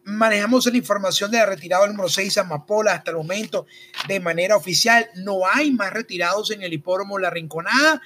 manejamos 0.03 0.65
la 0.65 0.77
información 0.77 1.29
de 1.29 1.38
la 1.38 1.46
retirada 1.46 1.86
número 1.88 2.10
6 2.10 2.39
Amapola 2.39 2.93
hasta 2.93 3.12
el 3.12 3.17
momento 3.17 3.67
de 4.08 4.19
manera 4.19 4.58
oficial. 4.58 5.08
No 5.15 5.41
hay 5.46 5.72
más 5.72 5.93
retirados 5.93 6.50
en 6.50 6.63
el 6.63 6.74
hipódromo 6.74 7.19
La 7.19 7.29
Rinconada. 7.29 8.01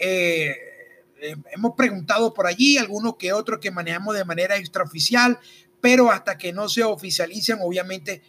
Eh, 0.00 0.73
eh, 1.20 1.36
hemos 1.52 1.74
preguntado 1.76 2.34
por 2.34 2.46
allí, 2.46 2.76
algunos 2.76 3.16
que 3.16 3.32
otros 3.32 3.60
que 3.60 3.70
manejamos 3.70 4.14
de 4.14 4.24
manera 4.24 4.56
extraoficial, 4.56 5.38
pero 5.80 6.10
hasta 6.10 6.36
que 6.36 6.52
no 6.52 6.68
se 6.68 6.82
oficialicen, 6.82 7.58
obviamente 7.62 8.22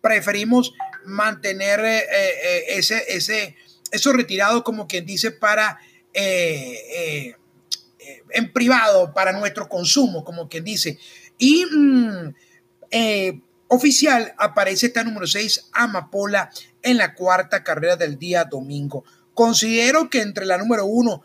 preferimos 0.00 0.74
mantener 1.04 1.80
eh, 1.80 2.04
eh, 2.10 2.64
ese, 2.68 3.02
ese, 3.08 3.56
eso 3.90 4.12
retirado 4.12 4.62
como 4.62 4.86
quien 4.86 5.06
dice 5.06 5.30
para 5.32 5.78
en 8.32 8.52
privado, 8.52 9.12
para 9.12 9.32
nuestro 9.32 9.68
consumo, 9.68 10.24
como 10.24 10.48
quien 10.48 10.64
dice. 10.64 10.98
Y 11.36 11.66
mm, 11.66 12.34
oficial 13.68 14.34
aparece 14.38 14.86
esta 14.86 15.04
número 15.04 15.26
6, 15.26 15.68
Amapola, 15.72 16.50
en 16.82 16.96
la 16.96 17.14
cuarta 17.14 17.62
carrera 17.62 17.96
del 17.96 18.18
día 18.18 18.44
domingo. 18.44 19.04
Considero 19.34 20.08
que 20.08 20.22
entre 20.22 20.46
la 20.46 20.56
número 20.56 20.86
1 20.86 21.22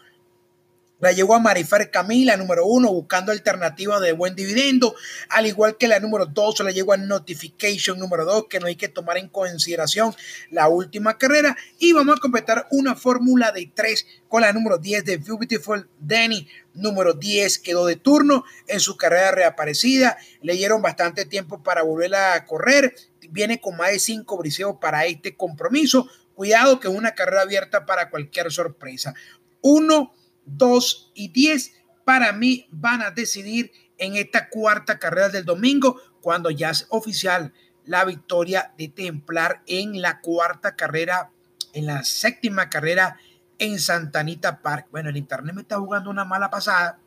la 1.01 1.11
llegó 1.11 1.35
a 1.35 1.39
Marifer 1.39 1.89
Camila, 1.91 2.37
número 2.37 2.65
uno, 2.65 2.93
buscando 2.93 3.31
alternativas 3.31 3.99
de 4.01 4.13
buen 4.13 4.35
dividendo, 4.35 4.95
al 5.29 5.47
igual 5.47 5.75
que 5.77 5.87
la 5.87 5.99
número 5.99 6.27
dos, 6.27 6.59
la 6.59 6.71
llegó 6.71 6.93
a 6.93 6.97
Notification 6.97 7.97
número 7.97 8.23
dos, 8.23 8.45
que 8.47 8.59
no 8.59 8.67
hay 8.67 8.75
que 8.75 8.87
tomar 8.87 9.17
en 9.17 9.27
consideración 9.27 10.13
la 10.51 10.69
última 10.69 11.17
carrera. 11.17 11.57
Y 11.79 11.93
vamos 11.93 12.17
a 12.17 12.21
completar 12.21 12.67
una 12.69 12.95
fórmula 12.95 13.51
de 13.51 13.71
tres 13.73 14.05
con 14.27 14.43
la 14.43 14.53
número 14.53 14.77
10 14.77 15.03
de 15.03 15.17
Beautiful 15.17 15.89
Danny. 15.99 16.47
Número 16.73 17.13
10 17.13 17.59
quedó 17.59 17.85
de 17.85 17.95
turno 17.95 18.45
en 18.67 18.79
su 18.79 18.95
carrera 18.95 19.31
reaparecida. 19.31 20.17
Le 20.41 20.53
dieron 20.53 20.81
bastante 20.81 21.25
tiempo 21.25 21.63
para 21.63 21.81
volverla 21.81 22.35
a 22.35 22.45
correr. 22.45 22.95
Viene 23.29 23.59
con 23.59 23.75
más 23.75 23.91
de 23.91 23.99
cinco 23.99 24.37
briseos 24.37 24.77
para 24.79 25.05
este 25.05 25.35
compromiso. 25.35 26.07
Cuidado 26.35 26.79
que 26.79 26.87
es 26.87 26.93
una 26.93 27.15
carrera 27.15 27.41
abierta 27.41 27.85
para 27.85 28.09
cualquier 28.09 28.51
sorpresa. 28.51 29.13
Uno 29.61 30.13
2 30.45 31.11
y 31.15 31.29
10 31.29 31.73
para 32.03 32.33
mí 32.33 32.67
van 32.71 33.01
a 33.01 33.11
decidir 33.11 33.71
en 33.97 34.15
esta 34.15 34.49
cuarta 34.49 34.97
carrera 34.97 35.29
del 35.29 35.45
domingo 35.45 36.01
cuando 36.21 36.49
ya 36.49 36.71
es 36.71 36.87
oficial 36.89 37.53
la 37.85 38.05
victoria 38.05 38.73
de 38.77 38.87
Templar 38.87 39.61
en 39.67 40.01
la 40.01 40.21
cuarta 40.21 40.75
carrera, 40.75 41.31
en 41.73 41.85
la 41.85 42.03
séptima 42.03 42.69
carrera 42.69 43.17
en 43.59 43.79
Santanita 43.79 44.61
Park. 44.61 44.87
Bueno, 44.91 45.09
el 45.09 45.17
internet 45.17 45.53
me 45.53 45.61
está 45.61 45.77
jugando 45.77 46.09
una 46.09 46.25
mala 46.25 46.49
pasada. 46.49 46.99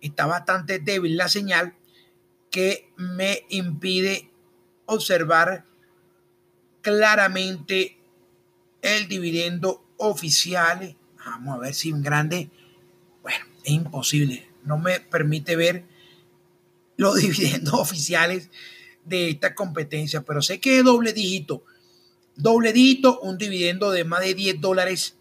Está 0.00 0.26
bastante 0.26 0.78
débil 0.78 1.16
la 1.16 1.28
señal 1.28 1.74
que 2.50 2.92
me 2.96 3.46
impide 3.48 4.30
observar 4.86 5.64
claramente 6.82 7.98
el 8.82 9.08
dividendo 9.08 9.86
oficial 9.96 10.97
Vamos 11.30 11.56
a 11.56 11.60
ver 11.60 11.74
si 11.74 11.92
un 11.92 12.02
grande, 12.02 12.50
bueno, 13.22 13.44
es 13.64 13.70
imposible. 13.70 14.48
No 14.64 14.78
me 14.78 15.00
permite 15.00 15.56
ver 15.56 15.84
los 16.96 17.16
dividendos 17.20 17.74
oficiales 17.74 18.50
de 19.04 19.30
esta 19.30 19.54
competencia, 19.54 20.22
pero 20.22 20.42
sé 20.42 20.60
que 20.60 20.78
es 20.78 20.84
doble 20.84 21.12
dígito. 21.12 21.62
Doble 22.36 22.72
dígito, 22.72 23.20
un 23.20 23.38
dividendo 23.38 23.90
de 23.90 24.04
más 24.04 24.20
de 24.20 24.34
10 24.34 24.60
dólares 24.60 25.16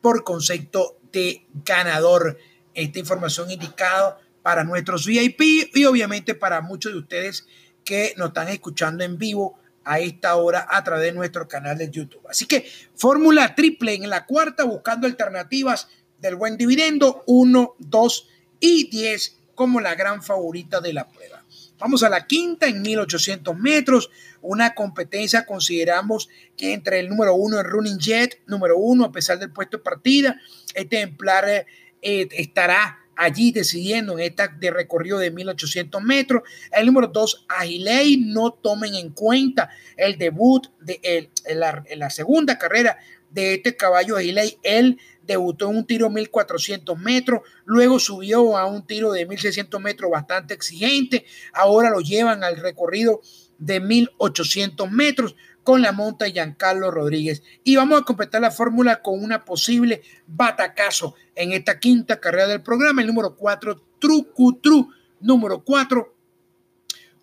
por 0.00 0.24
concepto 0.24 0.96
de 1.12 1.44
ganador. 1.64 2.38
Esta 2.74 2.98
información 2.98 3.50
indicada 3.50 4.20
para 4.42 4.64
nuestros 4.64 5.06
VIP 5.06 5.70
y 5.74 5.84
obviamente 5.84 6.34
para 6.34 6.60
muchos 6.60 6.92
de 6.92 6.98
ustedes 6.98 7.46
que 7.84 8.14
nos 8.16 8.28
están 8.28 8.48
escuchando 8.48 9.04
en 9.04 9.18
vivo 9.18 9.58
a 9.84 10.00
esta 10.00 10.36
hora 10.36 10.66
a 10.68 10.82
través 10.82 11.04
de 11.06 11.12
nuestro 11.12 11.46
canal 11.46 11.78
de 11.78 11.90
YouTube. 11.90 12.26
Así 12.28 12.46
que 12.46 12.66
fórmula 12.94 13.54
triple 13.54 13.94
en 13.94 14.08
la 14.08 14.26
cuarta, 14.26 14.64
buscando 14.64 15.06
alternativas 15.06 15.88
del 16.18 16.36
buen 16.36 16.56
dividendo, 16.56 17.22
1, 17.26 17.74
2 17.78 18.28
y 18.60 18.88
10 18.90 19.38
como 19.54 19.80
la 19.80 19.94
gran 19.94 20.22
favorita 20.22 20.80
de 20.80 20.92
la 20.92 21.08
prueba. 21.08 21.44
Vamos 21.78 22.02
a 22.02 22.08
la 22.08 22.26
quinta 22.26 22.66
en 22.66 22.82
1800 22.82 23.56
metros, 23.58 24.10
una 24.40 24.74
competencia 24.74 25.44
consideramos 25.44 26.28
que 26.56 26.72
entre 26.72 27.00
el 27.00 27.08
número 27.08 27.34
uno 27.34 27.58
el 27.58 27.66
Running 27.66 27.98
Jet, 27.98 28.40
número 28.46 28.78
uno 28.78 29.04
a 29.04 29.12
pesar 29.12 29.38
del 29.38 29.50
puesto 29.50 29.78
de 29.78 29.82
partida, 29.82 30.40
este 30.74 30.96
ejemplar 30.98 31.46
eh, 31.48 31.66
estará 32.02 33.03
allí 33.16 33.52
decidiendo 33.52 34.14
en 34.14 34.20
esta 34.20 34.48
de 34.48 34.70
recorrido 34.70 35.18
de 35.18 35.30
1800 35.30 36.02
metros. 36.02 36.42
El 36.72 36.86
número 36.86 37.08
2, 37.08 37.46
Agilei, 37.48 38.16
no 38.18 38.52
tomen 38.52 38.94
en 38.94 39.10
cuenta 39.10 39.70
el 39.96 40.18
debut 40.18 40.66
de 40.80 41.30
en, 41.44 41.60
la, 41.60 42.10
segunda 42.10 42.58
carrera 42.58 42.98
de 43.30 43.54
este 43.54 43.76
caballo 43.76 44.16
Agilei. 44.16 44.58
Él 44.62 44.98
debutó 45.22 45.70
en 45.70 45.78
un 45.78 45.86
tiro 45.86 46.10
1400 46.10 46.98
metros, 46.98 47.40
luego 47.64 47.98
subió 47.98 48.56
a 48.56 48.66
un 48.66 48.86
tiro 48.86 49.12
de 49.12 49.26
1600 49.26 49.80
metros 49.80 50.10
bastante 50.10 50.54
exigente, 50.54 51.24
ahora 51.52 51.90
lo 51.90 52.00
llevan 52.00 52.44
al 52.44 52.56
recorrido 52.56 53.20
de 53.58 53.80
1800 53.80 54.90
metros 54.90 55.34
con 55.64 55.82
la 55.82 55.92
monta 55.92 56.28
Giancarlo 56.28 56.90
Rodríguez. 56.90 57.42
Y 57.64 57.76
vamos 57.76 58.00
a 58.00 58.04
completar 58.04 58.40
la 58.40 58.50
fórmula 58.50 59.02
con 59.02 59.22
una 59.22 59.44
posible 59.44 60.02
batacazo 60.26 61.14
en 61.34 61.52
esta 61.52 61.80
quinta 61.80 62.20
carrera 62.20 62.46
del 62.46 62.62
programa, 62.62 63.00
el 63.00 63.08
número 63.08 63.34
4, 63.34 63.82
Trucutru, 63.98 64.90
número 65.20 65.64
4, 65.64 66.14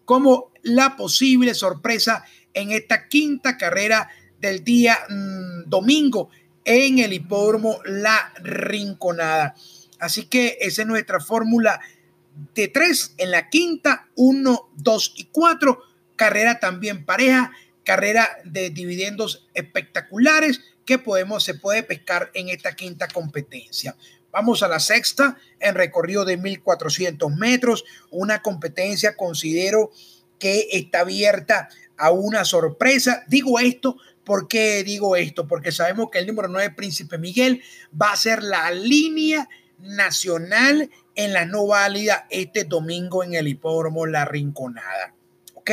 como 0.03 0.51
la 0.63 0.98
posible 0.98 1.53
sorpresa 1.53 2.25
en 2.53 2.71
esta 2.71 3.07
quinta 3.07 3.57
carrera 3.57 4.10
del 4.39 4.63
día 4.63 4.98
mm, 5.07 5.69
domingo 5.69 6.29
en 6.65 7.00
el 7.00 7.13
hipódromo 7.13 7.79
La 7.86 8.33
Rinconada. 8.43 9.55
Así 10.00 10.25
que 10.25 10.57
esa 10.62 10.81
es 10.81 10.88
nuestra 10.88 11.19
fórmula 11.19 11.79
de 12.55 12.67
tres 12.67 13.13
en 13.17 13.31
la 13.31 13.50
quinta, 13.50 14.10
uno, 14.15 14.69
dos 14.75 15.13
y 15.15 15.25
cuatro. 15.25 15.83
Carrera 16.15 16.60
también 16.60 17.05
pareja, 17.05 17.51
carrera 17.91 18.38
de 18.45 18.69
dividendos 18.69 19.50
espectaculares 19.53 20.62
que 20.86 20.98
podemos, 20.98 21.43
se 21.43 21.55
puede 21.55 21.83
pescar 21.83 22.31
en 22.33 22.48
esta 22.48 22.74
quinta 22.74 23.10
competencia. 23.10 23.98
Vamos 24.31 24.63
a 24.63 24.69
la 24.69 24.79
sexta 24.79 25.38
en 25.60 25.75
recorrido 25.75 26.24
de 26.24 26.38
1400 26.38 27.36
metros, 27.36 27.83
una 28.10 28.41
competencia 28.41 29.17
considero 29.17 29.91
que 30.39 30.69
está 30.71 31.01
abierta 31.01 31.67
a 31.98 32.12
una 32.12 32.45
sorpresa. 32.45 33.25
Digo 33.27 33.60
esto 33.60 33.98
¿Por 34.24 34.48
digo 34.48 35.17
esto? 35.17 35.45
Porque 35.45 35.74
sabemos 35.74 36.10
que 36.10 36.19
el 36.19 36.27
número 36.27 36.48
9, 36.48 36.75
Príncipe 36.77 37.17
Miguel, 37.17 37.62
va 38.00 38.13
a 38.13 38.15
ser 38.15 38.41
la 38.41 38.71
línea 38.71 39.50
nacional 39.79 40.89
en 41.15 41.33
la 41.33 41.45
no 41.45 41.67
válida 41.67 42.27
este 42.29 42.63
domingo 42.63 43.24
en 43.25 43.33
el 43.33 43.50
hipódromo 43.50 44.05
La 44.05 44.24
Rinconada. 44.24 45.13
¿Ok? 45.55 45.71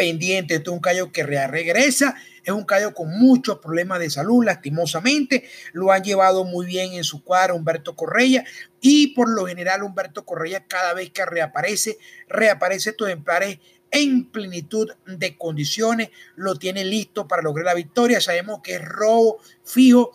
Pendiente, 0.00 0.54
este 0.54 0.70
es 0.70 0.72
un 0.72 0.80
callo 0.80 1.12
que 1.12 1.24
regresa, 1.24 2.14
es 2.42 2.54
un 2.54 2.64
callo 2.64 2.94
con 2.94 3.10
muchos 3.10 3.58
problemas 3.58 3.98
de 3.98 4.08
salud, 4.08 4.42
lastimosamente, 4.42 5.44
lo 5.74 5.92
han 5.92 6.02
llevado 6.02 6.44
muy 6.44 6.64
bien 6.64 6.94
en 6.94 7.04
su 7.04 7.22
cuadro 7.22 7.54
Humberto 7.54 7.94
Correa 7.94 8.42
y 8.80 9.08
por 9.08 9.28
lo 9.28 9.44
general 9.44 9.82
Humberto 9.82 10.24
Correa 10.24 10.64
cada 10.66 10.94
vez 10.94 11.10
que 11.10 11.26
reaparece, 11.26 11.98
reaparece 12.28 12.90
estos 12.90 13.08
ejemplares 13.08 13.58
en 13.90 14.30
plenitud 14.30 14.90
de 15.04 15.36
condiciones, 15.36 16.08
lo 16.34 16.56
tiene 16.56 16.82
listo 16.86 17.28
para 17.28 17.42
lograr 17.42 17.66
la 17.66 17.74
victoria. 17.74 18.22
Sabemos 18.22 18.60
que 18.62 18.76
es 18.76 18.82
robo 18.82 19.36
fijo 19.64 20.12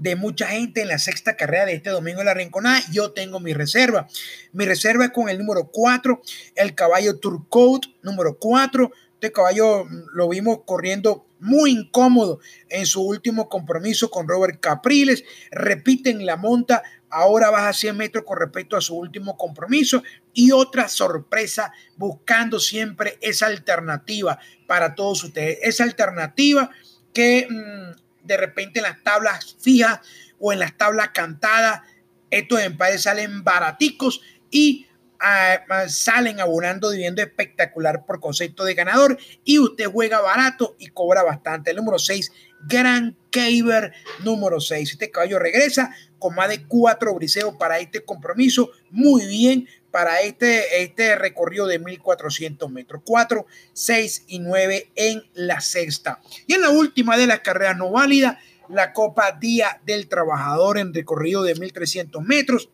de 0.00 0.16
mucha 0.16 0.46
gente 0.46 0.80
en 0.80 0.88
la 0.88 0.98
sexta 0.98 1.36
carrera 1.36 1.66
de 1.66 1.74
este 1.74 1.90
domingo 1.90 2.20
en 2.20 2.26
la 2.26 2.34
Rinconada. 2.34 2.80
Yo 2.90 3.12
tengo 3.12 3.38
mi 3.38 3.52
reserva. 3.52 4.08
Mi 4.52 4.64
reserva 4.64 5.04
es 5.04 5.10
con 5.10 5.28
el 5.28 5.38
número 5.38 5.70
4, 5.70 6.22
el 6.56 6.74
caballo 6.74 7.18
Turcoat, 7.18 7.84
número 8.02 8.38
4. 8.38 8.90
Este 9.14 9.30
caballo 9.30 9.84
mm, 9.84 10.04
lo 10.14 10.30
vimos 10.30 10.60
corriendo 10.64 11.26
muy 11.38 11.72
incómodo 11.72 12.40
en 12.70 12.86
su 12.86 13.02
último 13.02 13.50
compromiso 13.50 14.10
con 14.10 14.26
Robert 14.26 14.58
Capriles. 14.58 15.22
Repiten 15.50 16.24
la 16.24 16.38
monta, 16.38 16.82
ahora 17.10 17.50
baja 17.50 17.74
100 17.74 17.94
metros 17.94 18.24
con 18.24 18.38
respecto 18.38 18.78
a 18.78 18.80
su 18.80 18.96
último 18.96 19.36
compromiso 19.36 20.02
y 20.32 20.52
otra 20.52 20.88
sorpresa 20.88 21.72
buscando 21.96 22.58
siempre 22.58 23.18
esa 23.20 23.48
alternativa 23.48 24.38
para 24.66 24.94
todos 24.94 25.24
ustedes. 25.24 25.58
Esa 25.60 25.84
alternativa 25.84 26.70
que 27.12 27.46
mm, 27.50 28.09
de 28.22 28.36
repente 28.36 28.80
en 28.80 28.84
las 28.84 29.02
tablas 29.02 29.56
fijas 29.60 30.00
o 30.38 30.52
en 30.52 30.58
las 30.58 30.76
tablas 30.76 31.10
cantadas, 31.10 31.82
estos 32.30 32.60
empates 32.60 33.02
salen 33.02 33.44
baraticos 33.44 34.20
y 34.50 34.86
ah, 35.20 35.58
salen 35.88 36.40
abonando 36.40 36.90
dividendo 36.90 37.22
espectacular 37.22 38.04
por 38.06 38.20
concepto 38.20 38.64
de 38.64 38.74
ganador 38.74 39.18
y 39.44 39.58
usted 39.58 39.86
juega 39.86 40.20
barato 40.20 40.76
y 40.78 40.88
cobra 40.88 41.22
bastante. 41.22 41.70
El 41.70 41.76
número 41.76 41.98
6, 41.98 42.32
Gran 42.66 43.16
Caber 43.30 43.92
número 44.24 44.60
6. 44.60 44.92
Este 44.92 45.10
caballo 45.10 45.38
regresa 45.38 45.94
con 46.18 46.34
más 46.34 46.48
de 46.48 46.64
cuatro 46.66 47.14
briseos 47.14 47.54
para 47.56 47.78
este 47.78 48.04
compromiso. 48.04 48.70
Muy 48.90 49.26
bien 49.26 49.68
para 49.90 50.20
este, 50.20 50.82
este 50.82 51.16
recorrido 51.16 51.66
de 51.66 51.78
1400 51.78 52.70
metros. 52.70 53.02
4, 53.04 53.46
6 53.72 54.24
y 54.28 54.38
9 54.38 54.90
en 54.94 55.22
la 55.34 55.60
sexta. 55.60 56.20
Y 56.46 56.54
en 56.54 56.62
la 56.62 56.70
última 56.70 57.16
de 57.16 57.26
las 57.26 57.40
carreras 57.40 57.76
no 57.76 57.90
válidas, 57.90 58.38
la 58.68 58.92
Copa 58.92 59.32
Día 59.32 59.80
del 59.84 60.08
Trabajador 60.08 60.78
en 60.78 60.94
recorrido 60.94 61.42
de 61.42 61.54
1300 61.54 62.22
metros. 62.22 62.70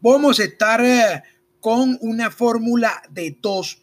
Vamos 0.00 0.40
a 0.40 0.44
estar 0.44 0.84
eh, 0.84 1.22
con 1.60 1.98
una 2.00 2.30
fórmula 2.30 3.02
de 3.10 3.36
dos, 3.40 3.82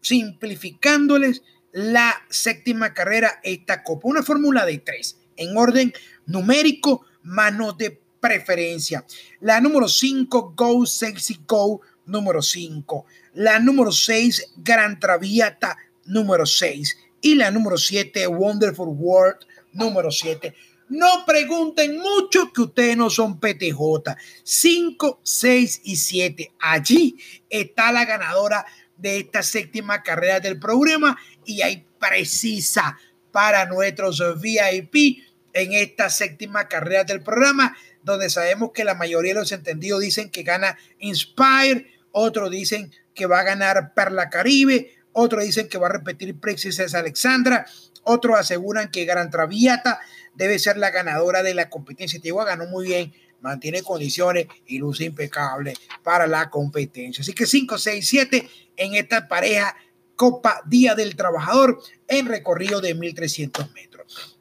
simplificándoles 0.00 1.42
la 1.76 2.24
séptima 2.30 2.94
carrera 2.94 3.38
esta 3.42 3.82
Copa. 3.82 4.08
Una 4.08 4.22
fórmula 4.22 4.64
de 4.64 4.78
tres 4.78 5.18
en 5.36 5.54
orden 5.58 5.92
numérico, 6.24 7.04
mano 7.22 7.74
de 7.74 8.00
preferencia. 8.18 9.04
La 9.40 9.60
número 9.60 9.86
5, 9.86 10.54
Go 10.56 10.86
Sexy 10.86 11.40
Go, 11.46 11.82
número 12.06 12.40
5. 12.40 13.04
La 13.34 13.58
número 13.58 13.92
6, 13.92 14.54
Gran 14.56 14.98
Traviata, 14.98 15.76
número 16.06 16.46
6. 16.46 16.96
Y 17.20 17.34
la 17.34 17.50
número 17.50 17.76
7, 17.76 18.26
Wonderful 18.26 18.88
World, 18.88 19.40
número 19.74 20.10
7. 20.10 20.54
No 20.88 21.26
pregunten 21.26 21.98
mucho 21.98 22.54
que 22.54 22.62
ustedes 22.62 22.96
no 22.96 23.10
son 23.10 23.38
PTJ. 23.38 24.16
5, 24.44 25.20
6 25.22 25.80
y 25.84 25.96
7. 25.96 26.52
Allí 26.58 27.18
está 27.50 27.92
la 27.92 28.06
ganadora 28.06 28.64
de 28.96 29.18
esta 29.18 29.42
séptima 29.42 30.02
carrera 30.02 30.40
del 30.40 30.58
programa 30.58 31.18
y 31.44 31.62
hay 31.62 31.86
precisa 31.98 32.98
para 33.32 33.66
nuestros 33.66 34.22
VIP 34.40 35.22
en 35.52 35.72
esta 35.72 36.10
séptima 36.10 36.68
carrera 36.68 37.04
del 37.04 37.22
programa 37.22 37.76
donde 38.06 38.30
sabemos 38.30 38.70
que 38.72 38.84
la 38.84 38.94
mayoría 38.94 39.34
de 39.34 39.40
los 39.40 39.52
entendidos 39.52 40.00
dicen 40.00 40.30
que 40.30 40.44
gana 40.44 40.78
Inspire, 41.00 41.90
otros 42.12 42.50
dicen 42.52 42.92
que 43.14 43.26
va 43.26 43.40
a 43.40 43.42
ganar 43.42 43.94
Perla 43.94 44.30
Caribe, 44.30 44.94
otros 45.12 45.44
dicen 45.44 45.68
que 45.68 45.76
va 45.76 45.88
a 45.88 45.92
repetir 45.92 46.38
Princess 46.38 46.94
Alexandra, 46.94 47.66
otros 48.04 48.38
aseguran 48.38 48.92
que 48.92 49.04
Gran 49.04 49.30
Traviata 49.30 49.98
debe 50.34 50.60
ser 50.60 50.76
la 50.76 50.90
ganadora 50.90 51.42
de 51.42 51.54
la 51.54 51.68
competencia. 51.68 52.20
Tegua 52.20 52.44
ganó 52.44 52.66
muy 52.66 52.86
bien, 52.86 53.12
mantiene 53.46 53.82
condiciones 53.82 54.46
y 54.66 54.78
luce 54.78 55.04
impecable 55.04 55.74
para 56.02 56.26
la 56.26 56.50
competencia. 56.50 57.22
Así 57.22 57.32
que 57.32 57.46
5, 57.46 57.78
6, 57.78 58.08
7 58.08 58.48
en 58.76 58.94
esta 58.96 59.28
pareja 59.28 59.76
Copa 60.16 60.62
Día 60.66 60.96
del 60.96 61.14
Trabajador 61.14 61.80
en 62.08 62.26
recorrido 62.26 62.80
de 62.80 62.94
1300 62.94 63.72
metros. 63.72 64.38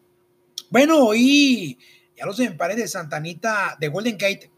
Bueno, 0.72 1.06
hoy 1.06 1.78
ya 2.18 2.26
los 2.26 2.40
empares 2.40 2.78
de 2.78 2.88
Santanita 2.88 3.78
de 3.80 3.90
Golden 3.90 4.18
Gate 4.18 4.50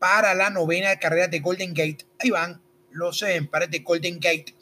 para 0.00 0.34
la 0.34 0.50
novena 0.50 0.96
carrera 0.96 1.28
de 1.28 1.38
Golden 1.38 1.72
Gate. 1.72 2.04
Ahí 2.18 2.30
van 2.30 2.60
los 2.90 3.22
empares 3.22 3.70
de 3.70 3.78
Golden 3.78 4.18
Gate 4.18 4.54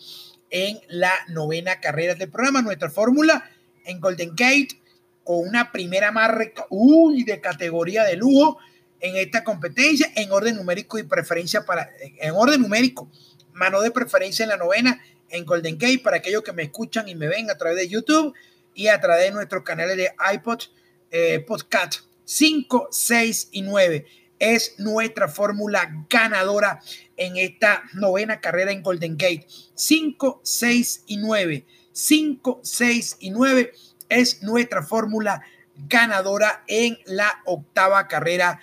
en 0.50 0.78
la 0.88 1.12
novena 1.28 1.80
carrera 1.80 2.14
del 2.14 2.30
programa. 2.30 2.60
Nuestra 2.60 2.90
fórmula 2.90 3.50
en 3.86 3.98
Golden 3.98 4.30
Gate 4.36 4.82
con 5.24 5.48
una 5.48 5.72
primera 5.72 6.12
marca 6.12 6.66
uy, 6.68 7.24
de 7.24 7.40
categoría 7.40 8.04
de 8.04 8.16
lujo 8.16 8.58
en 9.02 9.16
esta 9.16 9.44
competencia 9.44 10.10
en 10.16 10.32
orden 10.32 10.56
numérico 10.56 10.98
y 10.98 11.02
preferencia 11.02 11.66
para 11.66 11.90
en 12.00 12.32
orden 12.34 12.62
numérico 12.62 13.10
mano 13.52 13.82
de 13.82 13.90
preferencia 13.90 14.44
en 14.44 14.48
la 14.48 14.56
novena 14.56 15.02
en 15.28 15.44
Golden 15.44 15.76
Gate 15.76 16.00
para 16.02 16.16
aquellos 16.16 16.42
que 16.42 16.52
me 16.52 16.62
escuchan 16.62 17.08
y 17.08 17.14
me 17.14 17.28
ven 17.28 17.50
a 17.50 17.58
través 17.58 17.76
de 17.76 17.88
YouTube 17.88 18.32
y 18.74 18.88
a 18.88 19.00
través 19.00 19.24
de 19.24 19.32
nuestros 19.32 19.62
canales 19.62 19.96
de 19.98 20.10
iPod 20.32 20.62
eh, 21.10 21.40
podcast 21.46 22.00
5, 22.24 22.88
6 22.90 23.48
y 23.52 23.62
9 23.62 24.06
es 24.38 24.74
nuestra 24.78 25.28
fórmula 25.28 26.04
ganadora 26.08 26.80
en 27.16 27.36
esta 27.36 27.84
novena 27.94 28.40
carrera 28.40 28.72
en 28.72 28.82
Golden 28.82 29.16
Gate. 29.16 29.46
5, 29.74 30.40
6 30.42 31.04
y 31.06 31.16
9. 31.18 31.64
5, 31.92 32.60
6 32.62 33.16
y 33.20 33.30
9 33.30 33.72
es 34.08 34.42
nuestra 34.42 34.82
fórmula 34.82 35.42
ganadora 35.88 36.64
en 36.66 36.98
la 37.06 37.40
octava 37.44 38.08
carrera, 38.08 38.60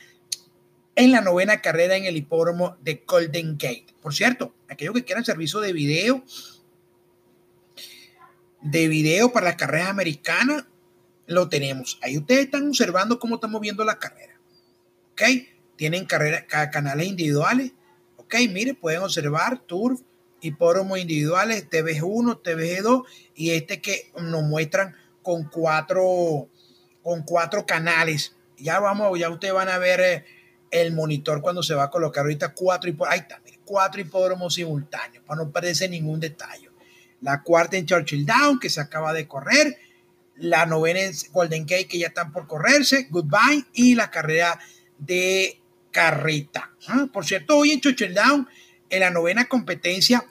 en 0.99 1.13
la 1.13 1.21
novena 1.21 1.61
carrera 1.61 1.95
en 1.95 2.03
el 2.03 2.17
hipódromo 2.17 2.75
de 2.81 3.05
Golden 3.07 3.57
Gate. 3.57 3.85
Por 4.01 4.13
cierto, 4.13 4.53
aquellos 4.67 4.93
que 4.93 5.05
quieran 5.05 5.23
servicio 5.23 5.61
de 5.61 5.71
video, 5.71 6.25
de 8.61 8.89
video 8.89 9.31
para 9.31 9.45
las 9.45 9.55
carreras 9.55 9.87
americanas, 9.87 10.65
lo 11.25 11.47
tenemos. 11.47 11.99
Ahí 12.01 12.17
ustedes 12.17 12.45
están 12.45 12.67
observando 12.67 13.17
cómo 13.17 13.35
estamos 13.35 13.61
viendo 13.61 13.85
la 13.85 13.97
carrera. 13.97 14.37
¿Ok? 15.13 15.21
Tienen 15.77 16.05
carrera, 16.05 16.45
canales 16.47 17.07
individuales. 17.07 17.71
¿Ok? 18.17 18.35
Mire, 18.49 18.73
pueden 18.73 19.01
observar 19.01 19.59
Turf, 19.59 20.01
hipódromos 20.41 20.99
individuales, 20.99 21.69
TVG1, 21.69 22.41
TVG2 22.41 23.03
y 23.35 23.51
este 23.51 23.79
que 23.79 24.11
nos 24.19 24.43
muestran 24.43 24.97
con 25.21 25.45
cuatro, 25.45 26.49
con 27.01 27.23
cuatro 27.23 27.65
canales. 27.65 28.35
Ya 28.57 28.81
vamos, 28.81 29.17
ya 29.17 29.29
ustedes 29.29 29.53
van 29.53 29.69
a 29.69 29.77
ver 29.77 30.01
eh, 30.01 30.25
el 30.71 30.93
monitor 30.93 31.41
cuando 31.41 31.63
se 31.63 31.73
va 31.73 31.83
a 31.83 31.89
colocar 31.89 32.21
ahorita 32.23 32.53
cuatro 32.53 32.89
hipódromos. 32.89 33.57
Cuatro 33.65 34.49
simultáneos 34.49 35.23
para 35.25 35.43
no 35.43 35.51
perderse 35.51 35.87
ningún 35.87 36.19
detalle. 36.19 36.69
la 37.21 37.43
cuarta 37.43 37.75
en 37.75 37.85
Churchill 37.85 38.25
Down, 38.25 38.59
que 38.59 38.69
se 38.69 38.79
acaba 38.79 39.11
de 39.11 39.27
correr, 39.27 39.77
la 40.35 40.65
novena 40.65 41.01
en 41.01 41.13
Golden 41.33 41.65
Gate, 41.65 41.87
que 41.87 41.99
ya 41.99 42.07
están 42.07 42.31
por 42.31 42.47
correrse, 42.47 43.07
Goodbye, 43.09 43.65
y 43.73 43.95
la 43.95 44.09
carrera 44.09 44.57
de 44.97 45.59
Carreta. 45.91 46.71
Ah, 46.87 47.07
por 47.11 47.25
cierto, 47.25 47.57
hoy 47.57 47.71
en 47.71 47.81
Churchill 47.81 48.13
Down, 48.13 48.47
en 48.89 48.99
la 49.01 49.09
novena 49.09 49.49
competencia, 49.49 50.25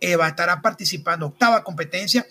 eh, 0.00 0.16
va 0.16 0.26
a 0.26 0.30
estar 0.30 0.60
participando, 0.60 1.26
octava 1.26 1.62
competencia, 1.62 2.26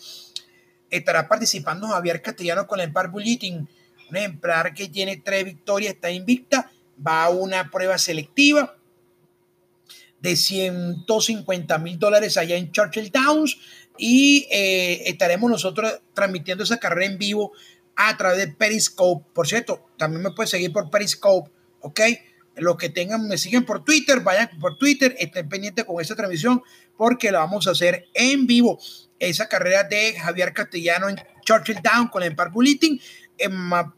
estará 0.90 1.28
participando 1.28 1.88
Javier 1.88 2.22
Castellano 2.22 2.68
con 2.68 2.80
el 2.80 2.88
Empire 2.88 3.08
Bulletin, 3.08 3.68
un 4.10 4.18
ejemplar 4.18 4.74
que 4.74 4.90
tiene 4.90 5.18
tres 5.18 5.46
victorias, 5.46 5.94
está 5.94 6.12
invicta, 6.12 6.72
va 7.06 7.26
a 7.26 7.30
una 7.30 7.72
prueba 7.72 7.98
selectiva 7.98 8.78
de 10.24 10.36
150 10.38 11.78
mil 11.80 12.00
dólares 12.00 12.38
allá 12.38 12.56
en 12.56 12.72
Churchill 12.72 13.12
Downs 13.12 13.58
y 13.98 14.48
eh, 14.52 15.04
estaremos 15.06 15.52
nosotros 15.52 16.02
transmitiendo 16.14 16.64
esa 16.64 16.78
carrera 16.78 17.12
en 17.12 17.18
vivo 17.18 17.52
a 17.96 18.16
través 18.18 18.40
de 18.40 18.48
Periscope. 18.48 19.26
Por 19.34 19.48
cierto, 19.48 19.86
también 19.98 20.24
me 20.24 20.32
pueden 20.32 20.48
seguir 20.48 20.72
por 20.72 20.90
Periscope, 20.90 21.52
¿ok? 21.82 22.02
Los 22.56 22.78
que 22.78 22.90
tengan, 22.90 23.28
me 23.28 23.38
siguen 23.38 23.66
por 23.66 23.84
Twitter, 23.84 24.22
vayan 24.22 24.50
por 24.60 24.78
Twitter, 24.78 25.16
estén 25.20 25.50
pendientes 25.50 25.86
con 25.86 26.00
esa 26.00 26.16
transmisión 26.16 26.62
porque 26.98 27.32
la 27.32 27.40
vamos 27.40 27.68
a 27.68 27.72
hacer 27.72 28.08
en 28.14 28.48
vivo. 28.48 28.80
Esa 29.20 29.48
carrera 29.50 29.84
de 29.84 30.14
Javier 30.20 30.54
Castellano 30.54 31.10
en 31.10 31.18
Churchill 31.44 31.82
Down 31.82 32.08
con 32.08 32.24
el 32.24 32.30
Empire 32.30 32.50
Bulletin, 32.50 33.00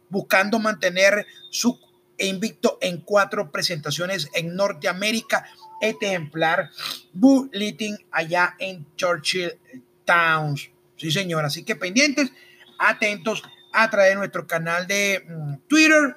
buscando 0.10 0.60
mantener 0.60 1.26
su 1.50 1.80
invicto 2.18 2.78
en 2.82 3.02
cuatro 3.02 3.52
presentaciones 3.52 4.30
en 4.34 4.56
Norteamérica. 4.56 5.46
Este 5.82 6.08
ejemplar 6.08 6.70
Bulletin 7.14 7.98
allá 8.12 8.56
en 8.60 8.86
Churchill 8.96 9.60
Towns. 10.06 10.70
Sí, 10.98 11.12
señor. 11.12 11.46
Así 11.46 11.64
que 11.64 11.76
pendientes, 11.76 12.32
atentos 12.80 13.44
a 13.74 13.90
través 13.90 14.12
de 14.12 14.16
nuestro 14.16 14.48
canal 14.48 14.88
de 14.88 15.26
mm, 15.28 15.56
Twitter 15.68 16.16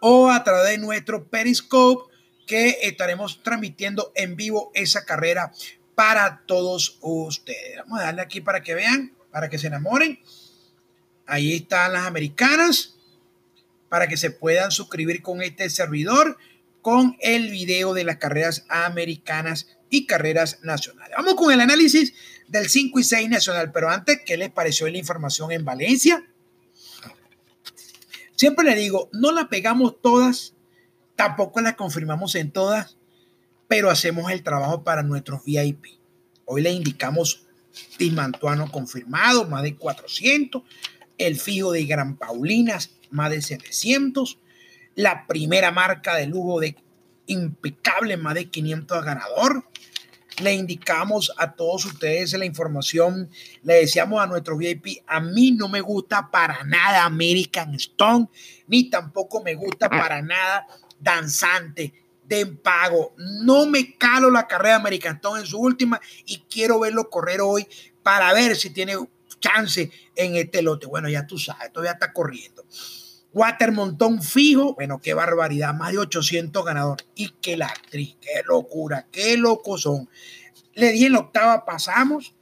o 0.00 0.30
a 0.30 0.42
través 0.42 0.70
de 0.70 0.78
nuestro 0.78 1.28
Periscope 1.28 2.10
que 2.46 2.78
estaremos 2.82 3.42
transmitiendo 3.42 4.12
en 4.14 4.34
vivo 4.36 4.70
esa 4.74 5.04
carrera 5.04 5.52
para 5.94 6.42
todos 6.46 6.98
ustedes. 7.00 7.78
Vamos 7.78 8.00
a 8.00 8.04
darle 8.04 8.22
aquí 8.22 8.40
para 8.40 8.62
que 8.62 8.74
vean, 8.74 9.12
para 9.30 9.48
que 9.48 9.58
se 9.58 9.68
enamoren. 9.68 10.18
Ahí 11.26 11.54
están 11.54 11.92
las 11.92 12.06
americanas 12.06 12.96
para 13.92 14.08
que 14.08 14.16
se 14.16 14.30
puedan 14.30 14.70
suscribir 14.70 15.20
con 15.20 15.42
este 15.42 15.68
servidor 15.68 16.38
con 16.80 17.14
el 17.20 17.50
video 17.50 17.92
de 17.92 18.04
las 18.04 18.16
carreras 18.16 18.64
americanas 18.70 19.68
y 19.90 20.06
carreras 20.06 20.60
nacionales. 20.62 21.14
Vamos 21.14 21.34
con 21.34 21.52
el 21.52 21.60
análisis 21.60 22.14
del 22.48 22.70
5 22.70 22.98
y 23.00 23.04
6 23.04 23.28
nacional, 23.28 23.70
pero 23.70 23.90
antes, 23.90 24.20
¿qué 24.24 24.38
les 24.38 24.50
pareció 24.50 24.88
la 24.88 24.96
información 24.96 25.52
en 25.52 25.66
Valencia? 25.66 26.24
Siempre 28.34 28.64
le 28.64 28.76
digo, 28.76 29.10
no 29.12 29.30
la 29.30 29.50
pegamos 29.50 30.00
todas, 30.00 30.54
tampoco 31.14 31.60
la 31.60 31.76
confirmamos 31.76 32.34
en 32.34 32.50
todas, 32.50 32.96
pero 33.68 33.90
hacemos 33.90 34.32
el 34.32 34.42
trabajo 34.42 34.84
para 34.84 35.02
nuestros 35.02 35.44
VIP. 35.44 35.84
Hoy 36.46 36.62
le 36.62 36.70
indicamos 36.70 37.46
Timantuano 37.98 38.72
confirmado, 38.72 39.46
más 39.50 39.62
de 39.62 39.76
400, 39.76 40.62
el 41.18 41.38
fijo 41.38 41.72
de 41.72 41.84
Gran 41.84 42.16
Paulinas, 42.16 42.90
más 43.12 43.30
de 43.30 43.42
700, 43.42 44.38
la 44.94 45.26
primera 45.26 45.70
marca 45.70 46.16
de 46.16 46.26
lujo 46.26 46.60
de 46.60 46.76
impecable, 47.26 48.16
más 48.16 48.34
de 48.34 48.50
500 48.50 48.98
a 48.98 49.02
ganador. 49.02 49.64
Le 50.42 50.54
indicamos 50.54 51.32
a 51.36 51.52
todos 51.52 51.84
ustedes 51.84 52.32
la 52.32 52.46
información, 52.46 53.30
le 53.62 53.74
decíamos 53.74 54.20
a 54.20 54.26
nuestro 54.26 54.56
VIP, 54.56 55.02
a 55.06 55.20
mí 55.20 55.52
no 55.52 55.68
me 55.68 55.82
gusta 55.82 56.30
para 56.30 56.64
nada 56.64 57.04
American 57.04 57.74
Stone, 57.74 58.28
ni 58.66 58.88
tampoco 58.88 59.42
me 59.42 59.54
gusta 59.54 59.90
para 59.90 60.22
nada 60.22 60.66
danzante 60.98 61.92
de 62.24 62.46
pago. 62.46 63.14
No 63.18 63.66
me 63.66 63.96
calo 63.98 64.30
la 64.30 64.48
carrera 64.48 64.76
American 64.76 65.16
Stone 65.16 65.40
en 65.40 65.46
su 65.46 65.58
última 65.58 66.00
y 66.24 66.38
quiero 66.50 66.80
verlo 66.80 67.10
correr 67.10 67.42
hoy 67.42 67.66
para 68.02 68.32
ver 68.32 68.56
si 68.56 68.70
tiene 68.70 68.96
chance 69.38 69.90
en 70.16 70.36
este 70.36 70.62
lote. 70.62 70.86
Bueno, 70.86 71.10
ya 71.10 71.26
tú 71.26 71.38
sabes, 71.38 71.72
todavía 71.72 71.92
está 71.92 72.12
corriendo. 72.12 72.64
Watermontón 73.34 74.22
fijo, 74.22 74.74
bueno, 74.74 75.00
qué 75.00 75.14
barbaridad, 75.14 75.74
más 75.74 75.92
de 75.92 75.98
800 75.98 76.64
ganadores. 76.64 77.06
Y 77.14 77.30
qué 77.40 77.56
la 77.56 77.66
actriz, 77.66 78.16
qué 78.20 78.42
locura, 78.46 79.06
qué 79.10 79.36
locos 79.36 79.82
son. 79.82 80.08
Le 80.74 80.92
dije 80.92 81.06
en 81.06 81.12
la 81.12 81.20
octava, 81.20 81.64
pasamos. 81.64 82.34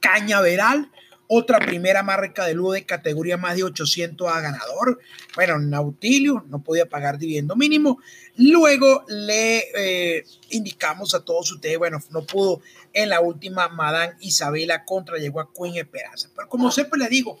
Cañaveral, 0.00 0.90
otra 1.26 1.58
primera 1.58 2.02
marca 2.02 2.46
de 2.46 2.54
luz 2.54 2.74
de 2.74 2.86
categoría 2.86 3.36
más 3.36 3.56
de 3.56 3.64
800 3.64 4.28
a 4.28 4.40
ganador. 4.40 4.98
Bueno, 5.34 5.58
Nautilio 5.58 6.44
no 6.48 6.62
podía 6.62 6.88
pagar 6.88 7.18
dividendo 7.18 7.54
mínimo. 7.54 7.98
Luego 8.36 9.04
le 9.08 9.64
eh, 9.74 10.24
indicamos 10.50 11.14
a 11.14 11.24
todos 11.24 11.52
ustedes, 11.52 11.76
bueno, 11.76 11.98
no 12.10 12.24
pudo 12.24 12.62
en 12.92 13.10
la 13.10 13.20
última 13.20 13.68
Madame 13.68 14.14
Isabela 14.20 14.84
contra 14.84 15.18
llegó 15.18 15.40
a 15.40 15.52
Queen 15.52 15.76
Esperanza. 15.76 16.30
Pero 16.34 16.48
como 16.48 16.70
siempre 16.70 16.98
le 16.98 17.08
digo, 17.08 17.38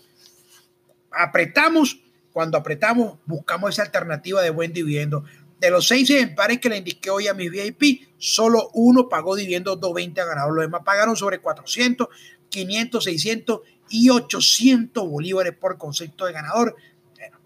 apretamos, 1.10 1.98
cuando 2.38 2.56
apretamos, 2.56 3.18
buscamos 3.26 3.70
esa 3.70 3.82
alternativa 3.82 4.40
de 4.40 4.50
buen 4.50 4.72
dividendo. 4.72 5.24
De 5.58 5.70
los 5.70 5.88
seis 5.88 6.08
ejemplares 6.08 6.60
que 6.60 6.68
le 6.68 6.76
indiqué 6.76 7.10
hoy 7.10 7.26
a 7.26 7.34
mis 7.34 7.50
VIP, 7.50 8.06
solo 8.16 8.70
uno 8.74 9.08
pagó 9.08 9.34
dividendo 9.34 9.74
220 9.74 10.20
a 10.20 10.24
ganador. 10.24 10.54
Los 10.54 10.64
demás 10.66 10.82
pagaron 10.84 11.16
sobre 11.16 11.40
400, 11.40 12.06
500, 12.48 13.02
600 13.02 13.60
y 13.88 14.10
800 14.10 15.08
bolívares 15.08 15.52
por 15.56 15.78
concepto 15.78 16.26
de 16.26 16.32
ganador, 16.32 16.76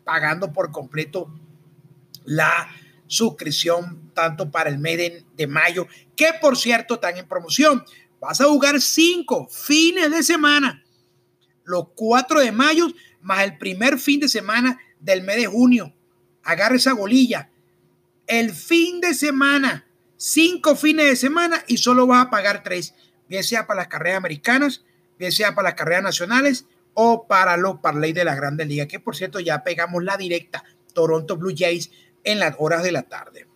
pagando 0.04 0.52
por 0.52 0.70
completo 0.70 1.32
la 2.26 2.68
suscripción 3.06 4.10
tanto 4.12 4.50
para 4.50 4.68
el 4.68 4.76
mes 4.76 5.24
de, 5.34 5.46
mayo, 5.46 5.86
que 6.14 6.32
por 6.38 6.58
cierto 6.58 6.96
están 6.96 7.16
en 7.16 7.26
promoción. 7.26 7.82
Vas 8.20 8.42
a 8.42 8.44
jugar 8.44 8.78
cinco 8.78 9.48
fines 9.48 10.10
de 10.10 10.22
semana, 10.22 10.84
los 11.64 11.86
cuatro 11.94 12.40
de 12.40 12.52
mayo 12.52 12.88
más 13.22 13.42
el 13.44 13.58
primer 13.58 13.98
fin 13.98 14.20
de 14.20 14.28
semana 14.28 14.78
del 15.00 15.22
mes 15.22 15.36
de 15.36 15.46
junio. 15.46 15.94
Agarra 16.44 16.76
esa 16.76 16.92
golilla. 16.92 17.50
El 18.26 18.52
fin 18.52 19.00
de 19.00 19.14
semana, 19.14 19.86
cinco 20.16 20.76
fines 20.76 21.06
de 21.06 21.16
semana 21.16 21.64
y 21.66 21.78
solo 21.78 22.06
vas 22.06 22.26
a 22.26 22.30
pagar 22.30 22.62
tres, 22.62 22.94
bien 23.28 23.42
sea 23.42 23.66
para 23.66 23.80
las 23.80 23.88
carreras 23.88 24.18
americanas, 24.18 24.84
bien 25.18 25.32
sea 25.32 25.54
para 25.54 25.70
las 25.70 25.74
carreras 25.74 26.04
nacionales 26.04 26.66
o 26.94 27.26
para 27.26 27.56
los 27.56 27.78
parlay 27.80 28.12
de 28.12 28.24
la 28.24 28.34
Grande 28.34 28.64
Liga, 28.64 28.86
que 28.86 29.00
por 29.00 29.16
cierto 29.16 29.40
ya 29.40 29.62
pegamos 29.62 30.04
la 30.04 30.16
directa 30.16 30.64
Toronto 30.92 31.36
Blue 31.36 31.54
Jays 31.56 31.90
en 32.24 32.38
las 32.38 32.54
horas 32.58 32.82
de 32.82 32.92
la 32.92 33.02
tarde. 33.02 33.46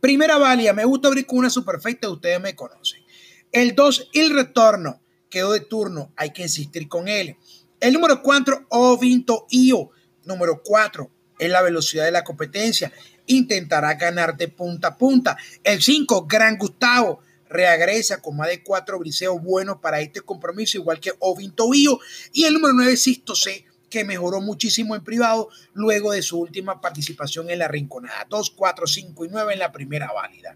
Primera 0.00 0.38
válida, 0.38 0.72
me 0.72 0.84
gusta 0.84 1.08
abrir 1.08 1.26
con 1.26 1.38
una 1.38 1.50
superfecta, 1.50 2.08
ustedes 2.08 2.40
me 2.40 2.54
conocen. 2.54 3.02
El 3.50 3.74
2, 3.74 4.10
el 4.12 4.30
retorno, 4.34 5.00
quedó 5.28 5.52
de 5.52 5.60
turno, 5.60 6.12
hay 6.16 6.32
que 6.32 6.42
insistir 6.42 6.88
con 6.88 7.08
él. 7.08 7.36
El 7.80 7.94
número 7.94 8.22
4, 8.22 8.66
Ovinto 8.70 9.46
Io. 9.50 9.90
Número 10.24 10.62
4, 10.64 11.10
es 11.38 11.50
la 11.50 11.62
velocidad 11.62 12.04
de 12.04 12.10
la 12.10 12.24
competencia. 12.24 12.92
Intentará 13.26 13.94
ganar 13.94 14.36
de 14.36 14.48
punta 14.48 14.88
a 14.88 14.96
punta. 14.96 15.36
El 15.62 15.80
5, 15.80 16.26
Gran 16.26 16.58
Gustavo 16.58 17.20
reagresa 17.48 18.20
con 18.20 18.36
más 18.36 18.48
de 18.48 18.62
cuatro 18.62 18.98
briseos 18.98 19.40
buenos 19.40 19.78
para 19.78 20.00
este 20.00 20.20
compromiso, 20.20 20.76
igual 20.76 21.00
que 21.00 21.12
Ovin 21.20 21.52
Tobío. 21.52 22.00
Y 22.32 22.44
el 22.44 22.54
número 22.54 22.74
9, 22.74 22.96
Sisto 22.96 23.34
C, 23.34 23.64
que 23.88 24.04
mejoró 24.04 24.40
muchísimo 24.40 24.96
en 24.96 25.04
privado 25.04 25.48
luego 25.72 26.12
de 26.12 26.22
su 26.22 26.38
última 26.38 26.80
participación 26.80 27.48
en 27.48 27.60
la 27.60 27.68
rinconada. 27.68 28.26
2, 28.28 28.50
4, 28.50 28.86
5 28.86 29.24
y 29.24 29.28
9 29.28 29.52
en 29.52 29.58
la 29.60 29.72
primera 29.72 30.12
válida. 30.12 30.54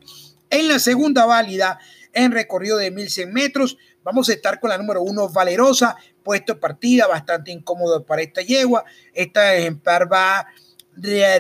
En 0.50 0.68
la 0.68 0.78
segunda 0.78 1.24
válida, 1.24 1.78
en 2.12 2.32
recorrido 2.32 2.76
de 2.76 2.90
1100 2.90 3.32
metros, 3.32 3.78
vamos 4.02 4.28
a 4.28 4.34
estar 4.34 4.60
con 4.60 4.68
la 4.68 4.76
número 4.76 5.02
1, 5.02 5.30
Valerosa, 5.30 5.96
puesto 6.22 6.54
de 6.54 6.60
partida 6.60 7.06
bastante 7.06 7.50
incómodo 7.52 8.04
para 8.04 8.22
esta 8.22 8.42
yegua. 8.42 8.84
Esta 9.12 9.54
ejemplar 9.54 10.12
va 10.12 10.40
a 10.40 10.46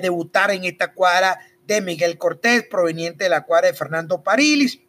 debutar 0.00 0.50
en 0.50 0.64
esta 0.64 0.92
cuadra 0.92 1.38
de 1.66 1.80
Miguel 1.80 2.18
Cortés, 2.18 2.64
proveniente 2.68 3.24
de 3.24 3.30
la 3.30 3.44
cuadra 3.44 3.68
de 3.68 3.74
Fernando 3.74 4.22
Parilis 4.22 4.80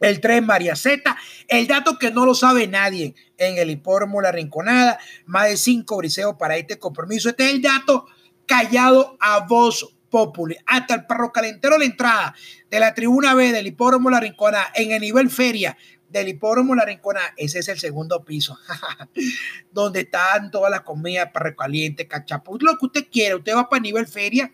el 0.00 0.20
3 0.20 0.42
María 0.42 0.74
Z, 0.76 1.16
el 1.48 1.66
dato 1.66 1.98
que 1.98 2.10
no 2.10 2.24
lo 2.24 2.34
sabe 2.34 2.66
nadie 2.66 3.14
en 3.36 3.58
el 3.58 3.70
hipódromo 3.70 4.20
La 4.20 4.32
Rinconada, 4.32 4.98
más 5.26 5.48
de 5.48 5.56
cinco 5.56 5.98
briseos 5.98 6.36
para 6.38 6.56
este 6.56 6.78
compromiso. 6.78 7.28
Este 7.28 7.44
es 7.44 7.54
el 7.54 7.62
dato 7.62 8.06
callado 8.46 9.16
a 9.20 9.40
voz 9.40 9.94
populi. 10.08 10.56
Hasta 10.66 10.94
el 10.94 11.06
perro 11.06 11.32
calentero 11.32 11.78
la 11.78 11.84
entrada 11.84 12.34
de 12.70 12.80
la 12.80 12.94
tribuna 12.94 13.34
B 13.34 13.52
del 13.52 13.66
hipódromo 13.66 14.10
La 14.10 14.20
Rinconada 14.20 14.72
en 14.74 14.92
el 14.92 15.02
nivel 15.02 15.30
feria 15.30 15.76
del 16.10 16.28
hipódromo 16.28 16.74
La 16.74 16.84
Rinconada, 16.84 17.32
ese 17.36 17.60
es 17.60 17.68
el 17.68 17.78
segundo 17.78 18.24
piso, 18.24 18.58
donde 19.72 20.00
están 20.00 20.50
todas 20.50 20.70
las 20.70 20.82
comidas, 20.82 21.30
perro 21.32 21.54
caliente, 21.56 22.08
cachapuz, 22.08 22.62
lo 22.62 22.76
que 22.76 22.86
usted 22.86 23.06
quiera. 23.10 23.36
Usted 23.36 23.54
va 23.54 23.68
para 23.68 23.80
nivel 23.80 24.06
feria 24.06 24.52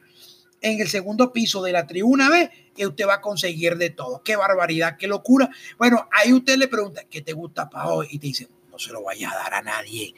en 0.60 0.80
el 0.80 0.88
segundo 0.88 1.32
piso 1.32 1.62
de 1.62 1.72
la 1.72 1.86
tribuna 1.86 2.28
B 2.30 2.50
y 2.76 2.86
usted 2.86 3.06
va 3.06 3.14
a 3.14 3.20
conseguir 3.20 3.76
de 3.76 3.90
todo. 3.90 4.22
Qué 4.22 4.36
barbaridad, 4.36 4.96
qué 4.98 5.06
locura. 5.06 5.50
Bueno, 5.78 6.08
ahí 6.12 6.32
usted 6.32 6.56
le 6.56 6.68
pregunta, 6.68 7.04
¿qué 7.08 7.22
te 7.22 7.32
gusta 7.32 7.68
para 7.70 7.88
hoy? 7.88 8.08
Y 8.10 8.18
te 8.18 8.26
dice, 8.28 8.48
no 8.70 8.78
se 8.78 8.92
lo 8.92 9.02
vaya 9.02 9.30
a 9.30 9.34
dar 9.34 9.54
a 9.54 9.62
nadie 9.62 10.14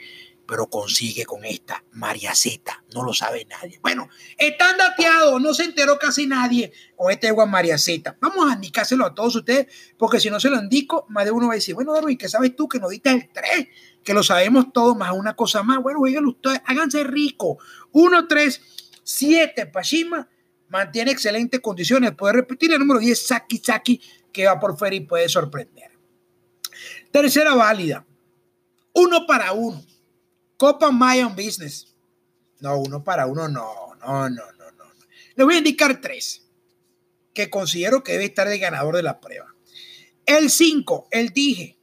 pero 0.49 0.71
consigue 0.71 1.27
con 1.27 1.45
esta 1.45 1.85
Z, 2.33 2.85
no 2.95 3.05
lo 3.05 3.13
sabe 3.13 3.45
nadie. 3.45 3.79
Bueno, 3.83 4.09
están 4.39 4.79
dateados, 4.79 5.43
no 5.43 5.53
se 5.53 5.65
enteró 5.65 5.99
casi 5.99 6.27
nadie 6.27 6.73
con 6.97 7.13
este 7.13 7.29
agua 7.29 7.47
Z. 7.77 8.17
Vamos 8.19 8.51
a 8.51 8.55
indicárselo 8.55 9.05
a 9.05 9.15
todos 9.15 9.37
ustedes, 9.37 9.67
porque 9.99 10.19
si 10.19 10.31
no 10.31 10.41
se 10.41 10.49
lo 10.49 10.59
indico, 10.59 11.05
más 11.11 11.27
de 11.27 11.33
uno 11.33 11.49
va 11.49 11.53
a 11.53 11.57
decir, 11.57 11.75
bueno, 11.75 11.93
Darwin, 11.93 12.17
¿qué 12.17 12.31
sabes 12.31 12.57
tú 12.57 12.67
que 12.67 12.79
nos 12.79 12.89
diste 12.89 13.11
el 13.11 13.29
3? 13.31 13.69
Que 14.03 14.15
lo 14.15 14.23
sabemos 14.23 14.73
todo, 14.73 14.95
más 14.95 15.13
una 15.13 15.37
cosa 15.37 15.63
más. 15.63 15.83
Bueno, 15.83 16.01
oigan 16.01 16.25
ustedes, 16.25 16.63
háganse 16.65 17.05
rico. 17.05 17.59
1, 17.93 18.27
3, 18.27 18.63
7, 19.05 19.67
Pashima 19.67 20.31
mantiene 20.69 21.11
excelentes 21.11 21.61
condiciones. 21.61 22.13
Puede 22.13 22.33
repetir 22.33 22.73
el 22.73 22.79
número 22.79 23.01
10, 23.01 23.27
Saki 23.27 23.59
Saki, 23.59 24.01
que 24.33 24.47
va 24.47 24.59
por 24.59 24.79
fuera 24.79 24.97
y 24.97 25.01
puede 25.01 25.29
sorprender. 25.29 25.91
Tercera 27.11 27.55
válida, 27.55 28.07
uno 28.95 29.27
para 29.27 29.53
uno. 29.53 29.85
Copa 30.59 30.91
Mayan 30.91 31.37
Business. 31.37 31.95
No, 32.61 32.79
uno 32.79 33.05
para 33.05 33.27
uno, 33.27 33.49
no, 33.49 33.95
no, 34.01 34.29
no, 34.29 34.53
no, 34.53 34.71
no. 34.73 34.85
Le 35.37 35.45
voy 35.45 35.55
a 35.55 35.59
indicar 35.59 36.01
tres 36.01 36.45
que 37.33 37.49
considero 37.49 38.03
que 38.03 38.13
debe 38.13 38.25
estar 38.25 38.49
el 38.49 38.59
ganador 38.59 38.97
de 38.97 39.05
la 39.05 39.21
prueba. 39.21 39.55
El 40.27 40.51
5, 40.51 41.09
el 41.13 41.31
Dije. 41.31 41.79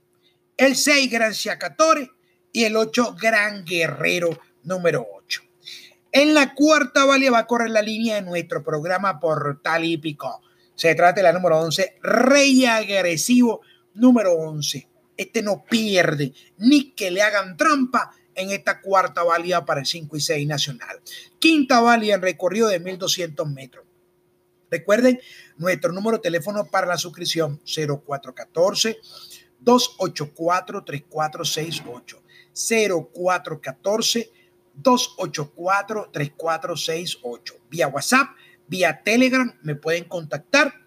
El 0.57 0.75
6, 0.75 1.09
Gran 1.09 1.31
Chacatore. 1.31 2.11
Y 2.51 2.65
el 2.65 2.75
8, 2.75 3.15
Gran 3.19 3.63
Guerrero 3.63 4.37
número 4.63 5.07
8. 5.19 5.41
En 6.11 6.33
la 6.33 6.53
cuarta 6.53 7.05
valia 7.05 7.31
va 7.31 7.39
a 7.39 7.47
correr 7.47 7.69
la 7.69 7.81
línea 7.81 8.15
de 8.15 8.21
nuestro 8.23 8.61
programa 8.61 9.19
Portal 9.21 9.85
Hípico. 9.85 10.41
Se 10.75 10.93
trata 10.95 11.21
de 11.21 11.23
la 11.23 11.31
número 11.31 11.59
11, 11.59 11.99
Rey 12.01 12.65
Agresivo 12.65 13.61
número 13.93 14.33
11. 14.33 14.87
Este 15.15 15.41
no 15.41 15.63
pierde 15.63 16.33
ni 16.57 16.91
que 16.91 17.11
le 17.11 17.21
hagan 17.21 17.55
trampa 17.55 18.11
en 18.35 18.51
esta 18.51 18.81
cuarta 18.81 19.23
válida 19.23 19.65
para 19.65 19.79
el 19.79 19.85
5 19.85 20.15
y 20.17 20.21
6 20.21 20.47
nacional. 20.47 21.01
Quinta 21.39 21.79
válida 21.81 22.15
en 22.15 22.21
recorrido 22.21 22.67
de 22.67 22.79
1200 22.79 23.47
metros. 23.49 23.85
Recuerden 24.69 25.19
nuestro 25.57 25.91
número 25.91 26.17
de 26.17 26.23
teléfono 26.23 26.65
para 26.65 26.87
la 26.87 26.97
suscripción 26.97 27.61
0414 27.65 28.99
284 29.59 30.83
3468 30.83 32.21
0414 32.53 34.31
284 34.75 36.09
3468 36.11 37.55
vía 37.69 37.87
WhatsApp, 37.87 38.29
vía 38.67 39.01
Telegram 39.03 39.57
me 39.63 39.75
pueden 39.75 40.05
contactar 40.05 40.85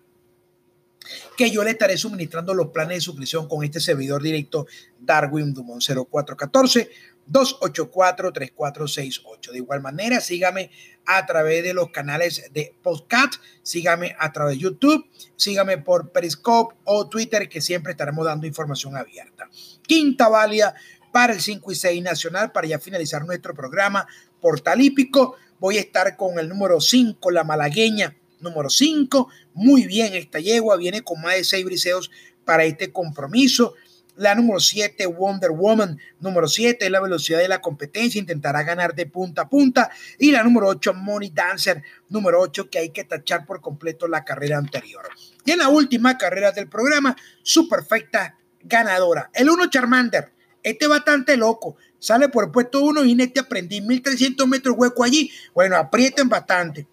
que 1.37 1.51
yo 1.51 1.65
le 1.65 1.71
estaré 1.71 1.97
suministrando 1.97 2.53
los 2.53 2.69
planes 2.69 2.99
de 2.99 3.01
suscripción 3.01 3.49
con 3.49 3.65
este 3.65 3.81
servidor 3.81 4.23
directo 4.23 4.67
Darwin 5.01 5.55
Dumont 5.55 5.83
0414 5.83 6.91
284-3468. 7.31 9.53
De 9.53 9.59
igual 9.59 9.81
manera, 9.81 10.21
sígame 10.21 10.73
a 11.07 11.25
través 11.27 11.63
de 11.65 11.75
los 11.75 11.91
canales 11.91 12.51
de 12.53 12.75
podcast, 12.83 13.35
sígame 13.63 14.17
a 14.19 14.33
través 14.33 14.57
de 14.57 14.63
YouTube, 14.63 15.07
sígame 15.37 15.79
por 15.79 16.11
Periscope 16.11 16.75
o 16.85 17.09
Twitter, 17.09 17.49
que 17.49 17.61
siempre 17.61 17.93
estaremos 17.93 18.27
dando 18.27 18.47
información 18.47 18.97
abierta. 18.97 19.49
Quinta 19.87 20.29
válida 20.29 20.75
para 21.13 21.33
el 21.33 21.41
5 21.41 21.73
y 21.73 21.75
6 21.75 22.03
nacional, 22.03 22.53
para 22.53 22.67
ya 22.67 22.79
finalizar 22.79 23.25
nuestro 23.25 23.55
programa 23.55 24.07
portalípico. 24.41 25.37
Voy 25.59 25.79
a 25.79 25.81
estar 25.81 26.17
con 26.17 26.39
el 26.39 26.49
número 26.49 26.81
5, 26.81 27.31
la 27.31 27.45
malagueña, 27.45 28.17
número 28.41 28.71
5. 28.71 29.29
Muy 29.55 29.87
bien, 29.87 30.15
esta 30.15 30.41
yegua 30.41 30.77
viene 30.77 31.03
con 31.03 31.21
más 31.21 31.37
de 31.37 31.45
6 31.45 31.65
briseos 31.65 32.11
para 32.45 32.65
este 32.65 32.93
compromiso. 32.93 33.75
La 34.19 34.35
número 34.35 34.59
7, 34.59 35.07
Wonder 35.07 35.53
Woman. 35.53 35.97
Número 36.19 36.49
7 36.49 36.85
es 36.85 36.91
la 36.91 37.01
velocidad 37.01 37.39
de 37.39 37.47
la 37.47 37.61
competencia. 37.61 38.19
Intentará 38.19 38.65
ganar 38.65 38.95
de 38.95 39.07
punta 39.07 39.43
a 39.43 39.49
punta. 39.49 39.91
Y 40.19 40.33
la 40.33 40.43
número 40.43 40.67
8, 40.67 40.93
Money 40.93 41.31
Dancer. 41.31 41.83
Número 42.09 42.41
8, 42.41 42.69
que 42.69 42.81
hay 42.81 42.91
que 42.91 43.05
tachar 43.05 43.47
por 43.47 43.61
completo 43.61 44.09
la 44.09 44.25
carrera 44.25 44.59
anterior. 44.59 45.09
Y 45.45 45.53
en 45.53 45.61
la 45.61 45.69
última 45.69 46.19
carrera 46.19 46.51
del 46.51 46.69
programa, 46.69 47.17
su 47.45 47.69
perfecta 47.69 48.37
ganadora. 48.65 49.31
El 49.33 49.51
1, 49.51 49.71
Charmander. 49.71 50.33
Este 50.65 50.89
bastante 50.89 51.37
loco. 51.37 51.77
Sale 52.01 52.29
por 52.29 52.47
el 52.47 52.51
puesto 52.51 52.81
1 52.81 53.05
y 53.05 53.13
en 53.13 53.21
este 53.21 53.39
aprendí 53.39 53.81
1300 53.81 54.49
metros 54.49 54.77
hueco 54.77 55.05
allí. 55.05 55.31
Bueno, 55.55 55.77
aprieten 55.77 56.29
bastante. 56.29 56.89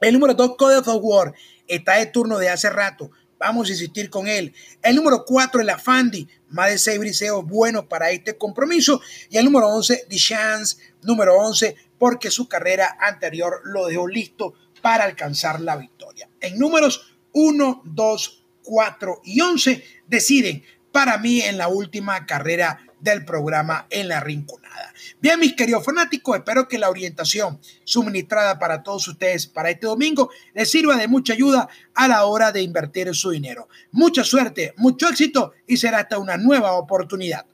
El 0.00 0.14
número 0.14 0.34
2, 0.34 0.56
Code 0.56 0.78
of 0.78 0.88
War. 1.00 1.32
Está 1.68 1.94
de 1.94 2.06
turno 2.06 2.38
de 2.38 2.48
hace 2.48 2.70
rato. 2.70 3.12
Vamos 3.40 3.68
a 3.68 3.72
insistir 3.72 4.10
con 4.10 4.28
él. 4.28 4.52
El 4.82 4.96
número 4.96 5.24
4, 5.24 5.62
el 5.62 5.70
Afandi, 5.70 6.28
más 6.50 6.68
de 6.68 6.78
seis 6.78 6.98
briseos 6.98 7.42
buenos 7.46 7.86
para 7.86 8.10
este 8.10 8.36
compromiso. 8.36 9.00
Y 9.30 9.38
el 9.38 9.46
número 9.46 9.66
11, 9.68 10.06
The 10.10 10.16
Chance, 10.16 10.76
número 11.02 11.34
11, 11.36 11.74
porque 11.98 12.30
su 12.30 12.48
carrera 12.48 12.98
anterior 13.00 13.62
lo 13.64 13.86
dejó 13.86 14.06
listo 14.06 14.52
para 14.82 15.04
alcanzar 15.04 15.58
la 15.62 15.76
victoria. 15.76 16.28
En 16.38 16.58
números 16.58 17.16
1, 17.32 17.82
2, 17.86 18.44
4 18.62 19.20
y 19.24 19.40
11 19.40 19.84
deciden 20.06 20.62
para 20.92 21.16
mí 21.16 21.40
en 21.40 21.56
la 21.56 21.68
última 21.68 22.26
carrera 22.26 22.86
del 23.00 23.24
programa 23.24 23.86
en 23.90 24.08
la 24.08 24.20
rinconada. 24.20 24.92
Bien, 25.20 25.38
mis 25.40 25.54
queridos 25.54 25.84
fanáticos, 25.84 26.36
espero 26.36 26.68
que 26.68 26.78
la 26.78 26.90
orientación 26.90 27.58
suministrada 27.84 28.58
para 28.58 28.82
todos 28.82 29.06
ustedes 29.08 29.46
para 29.46 29.70
este 29.70 29.86
domingo 29.86 30.30
les 30.54 30.70
sirva 30.70 30.96
de 30.96 31.08
mucha 31.08 31.32
ayuda 31.32 31.68
a 31.94 32.08
la 32.08 32.24
hora 32.24 32.52
de 32.52 32.62
invertir 32.62 33.14
su 33.14 33.30
dinero. 33.30 33.68
Mucha 33.92 34.24
suerte, 34.24 34.74
mucho 34.76 35.08
éxito 35.08 35.52
y 35.66 35.76
será 35.76 35.98
hasta 35.98 36.18
una 36.18 36.36
nueva 36.36 36.72
oportunidad. 36.72 37.46